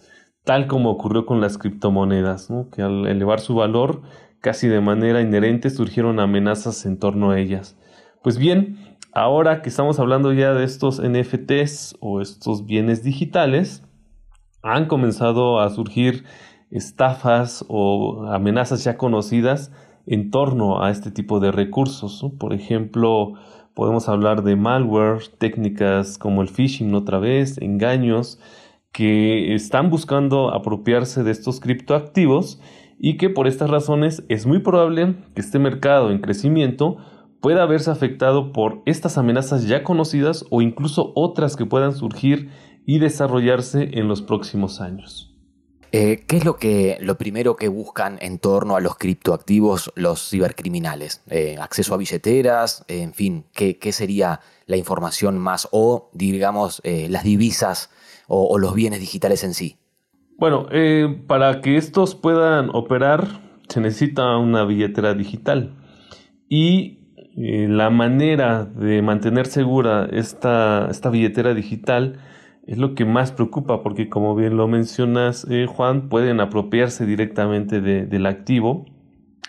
tal 0.51 0.67
como 0.67 0.91
ocurrió 0.91 1.27
con 1.27 1.41
las 1.41 1.59
criptomonedas, 1.59 2.49
que 2.73 2.83
al 2.83 3.07
elevar 3.07 3.39
su 3.39 3.55
valor 3.55 4.03
casi 4.41 4.67
de 4.67 4.81
manera 4.81 5.21
inherente 5.21 5.71
surgieron 5.71 6.19
amenazas 6.19 6.87
en 6.87 6.99
torno 6.99 7.31
a 7.31 7.39
ellas. 7.39 7.79
Pues 8.21 8.37
bien, 8.37 8.97
ahora 9.13 9.63
que 9.63 9.69
estamos 9.69 10.01
hablando 10.01 10.33
ya 10.33 10.53
de 10.53 10.65
estos 10.65 11.01
NFTs 11.01 11.99
o 12.01 12.21
estos 12.21 12.67
bienes 12.67 13.05
digitales, 13.05 13.85
han 14.65 14.87
comenzado 14.87 15.61
a 15.61 15.71
surgir 15.71 16.25
estafas 16.73 17.65
o 17.69 18.27
amenazas 18.33 18.83
ya 18.83 18.97
conocidas 18.97 19.71
en 20.09 20.33
torno 20.33 20.83
a 20.83 20.91
este 20.91 21.13
tipo 21.13 21.39
de 21.39 21.53
recursos. 21.53 22.27
Por 22.41 22.55
ejemplo, 22.55 23.35
podemos 23.73 24.09
hablar 24.09 24.43
de 24.43 24.57
malware, 24.57 25.29
técnicas 25.39 26.19
como 26.19 26.43
el 26.43 26.49
phishing 26.49 26.93
otra 26.97 27.21
vez, 27.21 27.57
engaños, 27.59 28.41
que 28.93 29.55
están 29.55 29.91
buscando 29.91 30.53
apropiarse 30.53 31.23
de 31.23 31.31
estos 31.31 31.61
criptoactivos 31.61 32.61
y 32.99 33.17
que 33.17 33.31
por 33.31 33.47
estas 33.47 33.71
razones 33.71 34.25
es 34.29 34.47
muy 34.47 34.59
probable 34.59 35.17
que 35.35 35.41
este 35.41 35.59
mercado 35.59 36.11
en 36.11 36.21
crecimiento 36.21 36.99
pueda 37.41 37.67
verse 37.67 37.91
afectado 37.91 38.53
por 38.53 38.83
estas 38.87 39.17
amenazas 39.17 39.67
ya 39.67 39.83
conocidas 39.83 40.45
o 40.51 40.61
incluso 40.61 41.13
otras 41.15 41.57
que 41.57 41.67
puedan 41.67 41.95
surgir 41.95 42.51
y 42.87 42.99
desarrollarse 42.99 43.91
en 43.93 44.09
los 44.09 44.23
próximos 44.23 44.81
años. 44.81 45.31
Eh, 45.93 46.25
¿Qué 46.29 46.37
es 46.37 46.45
lo, 46.45 46.57
que, 46.57 46.99
lo 47.01 47.19
primero 47.19 47.57
que 47.57 47.67
buscan 47.67 48.19
en 48.21 48.39
torno 48.39 48.77
a 48.77 48.81
los 48.81 48.97
criptoactivos 48.97 49.93
los 49.97 50.29
cibercriminales? 50.31 51.23
Eh, 51.29 51.57
¿Acceso 51.61 51.95
a 51.95 51.97
billeteras? 51.97 52.85
Eh, 52.87 53.03
en 53.03 53.13
fin, 53.13 53.47
¿qué, 53.53 53.93
sería 53.93 54.41
la 54.67 54.77
información 54.77 55.37
más 55.39 55.67
o, 55.73 56.11
digamos, 56.13 56.81
las 56.85 57.25
divisas 57.25 57.91
o, 58.33 58.59
los 58.59 58.75
bienes 58.75 59.01
digitales 59.01 59.43
en 59.45 59.55
sí? 59.55 59.77
Bueno, 60.39 60.67
para 61.27 61.61
que 61.61 61.77
estos 61.77 62.15
puedan 62.15 62.71
operar 62.73 63.27
se 63.69 63.81
necesita 63.81 64.37
una 64.39 64.65
billetera 64.65 65.15
digital 65.15 65.75
y 66.49 66.99
la 67.37 67.91
manera 67.91 68.65
de 68.65 69.03
mantener 69.03 69.47
segura 69.47 70.09
esta, 70.11 70.89
esta 70.91 71.11
billetera 71.11 71.55
digital 71.55 72.21
es 72.67 72.79
lo 72.79 72.95
que 72.95 73.05
más 73.05 73.33
preocupa 73.33 73.83
porque 73.83 74.09
como 74.09 74.35
bien 74.35 74.57
lo 74.57 74.69
mencionas 74.69 75.47
eh, 75.51 75.67
Juan, 75.67 76.09
pueden 76.09 76.41
apropiarse 76.41 77.07
directamente 77.07 77.81
del 77.81 78.27
activo 78.27 78.87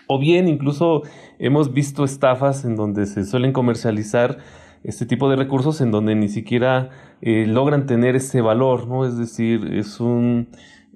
o 0.06 0.18
bien 0.18 0.48
incluso 0.48 1.02
hemos 1.38 1.72
visto 1.72 2.04
estafas 2.04 2.64
en 2.64 2.76
donde 2.76 3.06
se 3.06 3.24
suelen 3.24 3.52
comercializar 3.52 4.38
este 4.84 5.06
tipo 5.06 5.28
de 5.28 5.36
recursos 5.36 5.80
en 5.80 5.90
donde 5.90 6.14
ni 6.14 6.28
siquiera 6.28 6.90
eh, 7.20 7.46
logran 7.46 7.86
tener 7.86 8.16
ese 8.16 8.40
valor, 8.40 8.88
¿no? 8.88 9.04
Es 9.04 9.16
decir, 9.16 9.72
es 9.74 10.00
un, 10.00 10.48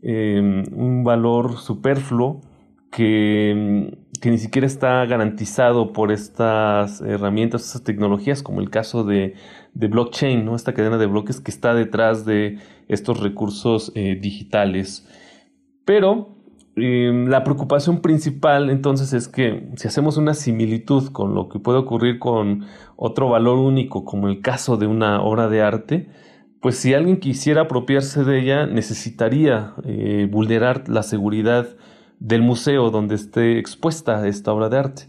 em, 0.02 0.64
un 0.72 1.04
valor 1.04 1.58
superfluo 1.58 2.40
que, 2.90 3.96
que, 4.20 4.30
ni 4.30 4.38
siquiera 4.38 4.66
está 4.66 5.04
garantizado 5.06 5.92
por 5.92 6.10
estas 6.12 7.00
herramientas, 7.00 7.64
estas 7.66 7.84
tecnologías, 7.84 8.42
como 8.42 8.60
el 8.60 8.70
caso 8.70 9.04
de, 9.04 9.34
de 9.74 9.88
blockchain, 9.88 10.44
¿no? 10.44 10.56
esta 10.56 10.72
cadena 10.72 10.96
de 10.96 11.06
bloques 11.06 11.40
que 11.40 11.50
está 11.50 11.74
detrás 11.74 12.24
de 12.24 12.58
estos 12.88 13.20
recursos 13.20 13.92
eh, 13.94 14.18
digitales. 14.20 15.06
Pero 15.84 16.35
em, 16.76 17.28
la 17.28 17.42
preocupación 17.44 18.00
principal 18.00 18.70
entonces 18.70 19.12
es 19.12 19.28
que 19.28 19.70
si 19.76 19.88
hacemos 19.88 20.16
una 20.16 20.34
similitud 20.34 21.10
con 21.12 21.34
lo 21.34 21.48
que 21.48 21.58
puede 21.58 21.78
ocurrir 21.78 22.18
con 22.18 22.66
otro 22.96 23.30
valor 23.30 23.58
único, 23.58 24.04
como 24.04 24.28
el 24.28 24.40
caso 24.40 24.76
de 24.76 24.86
una 24.86 25.20
obra 25.22 25.48
de 25.48 25.62
arte, 25.62 26.08
pues 26.60 26.76
si 26.78 26.94
alguien 26.94 27.18
quisiera 27.18 27.62
apropiarse 27.62 28.24
de 28.24 28.40
ella, 28.40 28.66
necesitaría 28.66 29.74
eh, 29.84 30.28
vulnerar 30.30 30.88
la 30.88 31.02
seguridad 31.02 31.68
del 32.18 32.42
museo 32.42 32.90
donde 32.90 33.14
esté 33.14 33.58
expuesta 33.58 34.26
esta 34.26 34.52
obra 34.52 34.68
de 34.68 34.78
arte. 34.78 35.02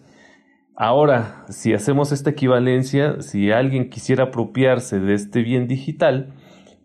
Ahora, 0.75 1.45
si 1.49 1.73
hacemos 1.73 2.11
esta 2.11 2.29
equivalencia, 2.29 3.21
si 3.21 3.51
alguien 3.51 3.89
quisiera 3.89 4.25
apropiarse 4.25 4.99
de 4.99 5.15
este 5.15 5.41
bien 5.41 5.67
digital, 5.67 6.33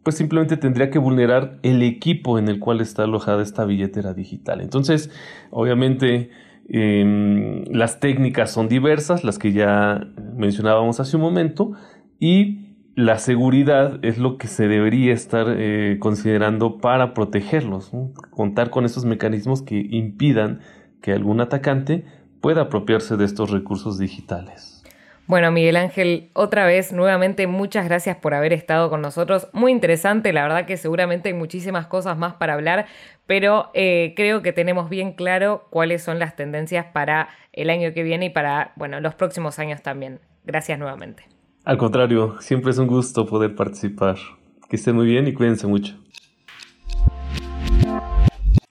pues 0.03 0.17
simplemente 0.17 0.57
tendría 0.57 0.91
que 0.91 0.99
vulnerar 0.99 1.59
el 1.63 1.83
equipo 1.83 2.39
en 2.39 2.49
el 2.49 2.59
cual 2.59 2.81
está 2.81 3.05
alojada 3.05 3.43
esta 3.43 3.65
billetera 3.65 4.15
digital. 4.15 4.61
Entonces, 4.61 5.11
obviamente, 5.51 6.31
em, 6.69 7.65
las 7.67 8.01
técnicas 8.01 8.51
son 8.51 8.69
diversas, 8.69 9.25
las 9.25 9.39
que 9.39 9.53
ya 9.53 10.07
mencionábamos 10.35 11.01
hace 11.01 11.17
un 11.17 11.23
momento, 11.23 11.73
y 12.19 12.73
la 12.95 13.19
seguridad 13.19 14.05
es 14.05 14.19
lo 14.19 14.37
que 14.37 14.49
se 14.49 14.69
debería 14.69 15.13
estar 15.15 15.47
eh, 15.49 15.97
considerando 15.99 16.79
para 16.79 17.15
protegerlos, 17.15 17.91
contar 18.31 18.71
con 18.71 18.85
esos 18.85 19.05
mecanismos 19.05 19.63
que 19.63 19.87
impidan 19.91 20.61
que 21.01 21.13
algún 21.13 21.41
atacante 21.41 22.05
pueda 22.41 22.63
apropiarse 22.63 23.17
de 23.17 23.25
estos 23.25 23.51
recursos 23.51 23.99
digitales. 23.99 24.72
Bueno, 25.27 25.53
Miguel 25.53 25.77
Ángel, 25.77 26.31
otra 26.33 26.67
vez, 26.67 26.93
nuevamente, 26.93 27.47
muchas 27.47 27.85
gracias 27.87 28.17
por 28.17 28.35
haber 28.35 28.53
estado 28.53 28.91
con 28.91 29.01
nosotros. 29.01 29.49
Muy 29.53 29.71
interesante, 29.71 30.33
la 30.33 30.43
verdad 30.43 30.67
que 30.67 30.77
seguramente 30.77 31.29
hay 31.29 31.35
muchísimas 31.35 31.87
cosas 31.87 32.19
más 32.19 32.35
para 32.35 32.55
hablar, 32.55 32.87
pero 33.27 33.71
eh, 33.73 34.15
creo 34.17 34.43
que 34.43 34.53
tenemos 34.53 34.91
bien 34.91 35.13
claro 35.13 35.69
cuáles 35.71 36.03
son 36.03 36.19
las 36.19 36.35
tendencias 36.35 36.87
para 36.87 37.29
el 37.53 37.71
año 37.71 37.93
que 37.95 38.03
viene 38.03 38.27
y 38.27 38.31
para, 38.31 38.73
bueno, 38.77 39.01
los 39.01 39.15
próximos 39.15 39.59
años 39.61 39.81
también. 39.81 40.19
Gracias 40.45 40.79
nuevamente. 40.79 41.25
Al 41.65 41.79
contrario, 41.79 42.41
siempre 42.41 42.73
es 42.73 42.79
un 42.79 42.89
gusto 42.89 43.25
poder 43.25 43.55
participar. 43.55 44.17
Que 44.69 44.77
estén 44.77 44.97
muy 44.97 45.07
bien 45.07 45.29
y 45.29 45.33
cuídense 45.33 45.67
mucho. 45.69 45.95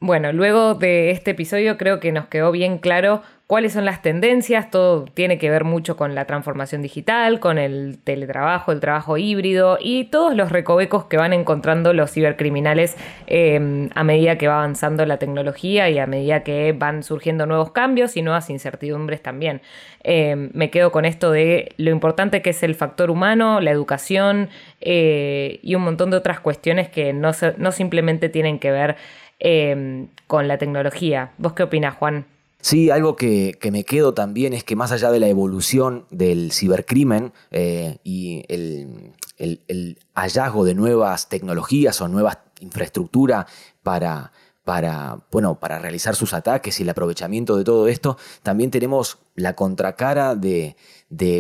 Bueno, 0.03 0.33
luego 0.33 0.73
de 0.73 1.11
este 1.11 1.31
episodio 1.31 1.77
creo 1.77 1.99
que 1.99 2.11
nos 2.11 2.25
quedó 2.25 2.51
bien 2.51 2.79
claro 2.79 3.21
cuáles 3.51 3.73
son 3.73 3.83
las 3.83 4.01
tendencias, 4.01 4.71
todo 4.71 5.03
tiene 5.13 5.37
que 5.37 5.49
ver 5.49 5.65
mucho 5.65 5.97
con 5.97 6.15
la 6.15 6.23
transformación 6.23 6.81
digital, 6.81 7.41
con 7.41 7.57
el 7.57 7.99
teletrabajo, 8.01 8.71
el 8.71 8.79
trabajo 8.79 9.17
híbrido 9.17 9.77
y 9.77 10.05
todos 10.05 10.37
los 10.37 10.53
recovecos 10.53 11.03
que 11.07 11.17
van 11.17 11.33
encontrando 11.33 11.91
los 11.91 12.13
cibercriminales 12.13 12.95
em, 13.27 13.89
a 13.93 14.05
medida 14.05 14.37
que 14.37 14.47
va 14.47 14.59
avanzando 14.59 15.05
la 15.05 15.17
tecnología 15.17 15.89
y 15.89 15.99
a 15.99 16.07
medida 16.07 16.43
que 16.43 16.71
van 16.71 17.03
surgiendo 17.03 17.45
nuevos 17.45 17.73
cambios 17.73 18.15
y 18.15 18.21
nuevas 18.21 18.49
incertidumbres 18.49 19.21
también. 19.21 19.59
Em, 20.01 20.49
me 20.53 20.69
quedo 20.69 20.93
con 20.93 21.03
esto 21.03 21.29
de 21.29 21.73
lo 21.75 21.91
importante 21.91 22.41
que 22.41 22.51
es 22.51 22.63
el 22.63 22.73
factor 22.73 23.11
humano, 23.11 23.59
la 23.59 23.71
educación 23.71 24.47
eh, 24.79 25.59
y 25.61 25.75
un 25.75 25.81
montón 25.81 26.09
de 26.09 26.15
otras 26.15 26.39
cuestiones 26.39 26.87
que 26.87 27.11
no, 27.11 27.33
simplemente 27.73 28.29
tienen 28.29 28.59
que 28.59 28.71
ver 28.71 28.95
em, 29.39 30.07
con 30.27 30.47
la 30.47 30.57
tecnología. 30.57 31.31
¿Vos 31.37 31.51
qué 31.51 31.63
opinas, 31.63 31.95
Juan? 31.95 32.23
Sí, 32.61 32.91
algo 32.91 33.15
que, 33.15 33.57
me 33.71 33.83
quedo 33.83 34.13
también 34.13 34.53
es 34.53 34.63
que 34.63 34.75
más 34.75 34.91
allá 34.91 35.11
de 35.11 35.19
la 35.19 35.27
evolución 35.27 36.05
del 36.11 36.51
cibercrimen 36.51 37.33
eh, 37.49 37.97
y 38.03 38.45
el, 38.47 39.97
hallazgo 40.13 40.63
de 40.63 40.75
nuevas 40.75 41.27
tecnologías 41.29 41.99
o 42.01 42.07
nueva 42.07 42.43
infraestructura 42.59 43.47
para, 43.81 44.31
para, 44.63 45.25
bueno, 45.31 45.59
para 45.59 45.79
realizar 45.79 46.15
sus 46.15 46.33
ataques 46.33 46.79
y 46.79 46.83
el 46.83 46.89
aprovechamiento 46.89 47.57
de 47.57 47.63
todo 47.63 47.87
esto, 47.87 48.17
también 48.43 48.69
tenemos 48.69 49.17
la 49.35 49.55
contracara 49.55 50.35
de, 50.35 50.75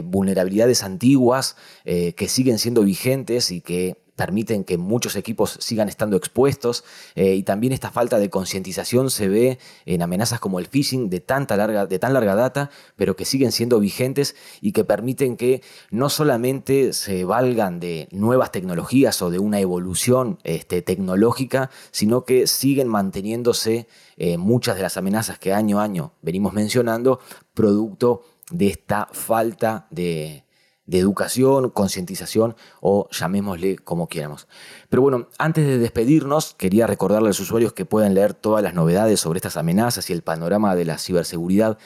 vulnerabilidades 0.03 0.83
antiguas 0.83 1.55
eh, 1.85 2.13
que 2.13 2.27
siguen 2.27 2.57
siendo 2.57 2.81
vigentes 2.81 3.51
y 3.51 3.61
que 3.61 4.00
permiten 4.21 4.63
que 4.63 4.77
muchos 4.77 5.15
equipos 5.15 5.57
sigan 5.59 5.89
estando 5.89 6.15
expuestos 6.15 6.83
eh, 7.15 7.33
y 7.33 7.41
también 7.41 7.73
esta 7.73 7.89
falta 7.89 8.19
de 8.19 8.29
concientización 8.29 9.09
se 9.09 9.27
ve 9.27 9.57
en 9.87 10.03
amenazas 10.03 10.39
como 10.39 10.59
el 10.59 10.67
phishing 10.67 11.09
de, 11.09 11.21
tanta 11.21 11.57
larga, 11.57 11.87
de 11.87 11.97
tan 11.97 12.13
larga 12.13 12.35
data, 12.35 12.69
pero 12.95 13.15
que 13.15 13.25
siguen 13.25 13.51
siendo 13.51 13.79
vigentes 13.79 14.35
y 14.61 14.73
que 14.73 14.83
permiten 14.83 15.37
que 15.37 15.63
no 15.89 16.09
solamente 16.09 16.93
se 16.93 17.25
valgan 17.25 17.79
de 17.79 18.09
nuevas 18.11 18.51
tecnologías 18.51 19.19
o 19.23 19.31
de 19.31 19.39
una 19.39 19.59
evolución 19.59 20.37
este, 20.43 20.83
tecnológica, 20.83 21.71
sino 21.89 22.23
que 22.23 22.45
siguen 22.45 22.89
manteniéndose 22.89 23.87
eh, 24.17 24.37
muchas 24.37 24.75
de 24.75 24.83
las 24.83 24.97
amenazas 24.97 25.39
que 25.39 25.51
año 25.51 25.79
a 25.79 25.83
año 25.83 26.13
venimos 26.21 26.53
mencionando, 26.53 27.19
producto 27.55 28.21
de 28.51 28.67
esta 28.67 29.09
falta 29.11 29.87
de, 29.89 30.43
de 30.91 30.99
educación, 30.99 31.69
concientización 31.69 32.57
o 32.81 33.07
llamémosle 33.11 33.77
como 33.77 34.07
quieramos. 34.07 34.49
Pero 34.89 35.01
bueno, 35.01 35.29
antes 35.37 35.65
de 35.65 35.77
despedirnos, 35.77 36.53
quería 36.53 36.85
recordarle 36.85 37.27
a 37.27 37.29
los 37.29 37.39
usuarios 37.39 37.71
que 37.71 37.85
pueden 37.85 38.13
leer 38.13 38.33
todas 38.33 38.61
las 38.61 38.73
novedades 38.73 39.21
sobre 39.21 39.37
estas 39.37 39.55
amenazas 39.55 40.09
y 40.09 40.13
el 40.13 40.21
panorama 40.21 40.75
de 40.75 40.83
la 40.83 40.97
ciberseguridad 40.97 41.77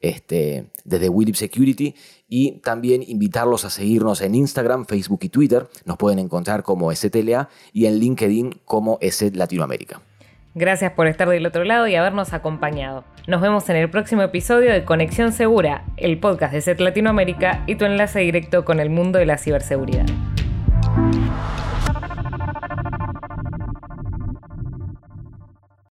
este, 0.00 0.70
desde 0.84 1.10
Willip 1.10 1.34
Security 1.34 1.94
y 2.26 2.60
también 2.62 3.04
invitarlos 3.06 3.66
a 3.66 3.70
seguirnos 3.70 4.22
en 4.22 4.34
Instagram, 4.34 4.86
Facebook 4.86 5.20
y 5.24 5.28
Twitter. 5.28 5.68
Nos 5.84 5.98
pueden 5.98 6.18
encontrar 6.18 6.62
como 6.62 6.90
STLA 6.90 7.50
y 7.74 7.84
en 7.84 7.98
LinkedIn 7.98 8.62
como 8.64 8.96
ESET 9.02 9.36
Latinoamérica. 9.36 10.00
Gracias 10.56 10.92
por 10.92 11.08
estar 11.08 11.28
del 11.28 11.46
otro 11.46 11.64
lado 11.64 11.88
y 11.88 11.96
habernos 11.96 12.32
acompañado. 12.32 13.02
Nos 13.26 13.40
vemos 13.40 13.68
en 13.70 13.76
el 13.76 13.90
próximo 13.90 14.22
episodio 14.22 14.72
de 14.72 14.84
Conexión 14.84 15.32
Segura, 15.32 15.82
el 15.96 16.18
podcast 16.18 16.52
de 16.52 16.60
SET 16.60 16.78
Latinoamérica 16.78 17.64
y 17.66 17.74
tu 17.74 17.84
enlace 17.84 18.20
directo 18.20 18.64
con 18.64 18.78
el 18.78 18.88
mundo 18.88 19.18
de 19.18 19.26
la 19.26 19.36
ciberseguridad. 19.36 20.06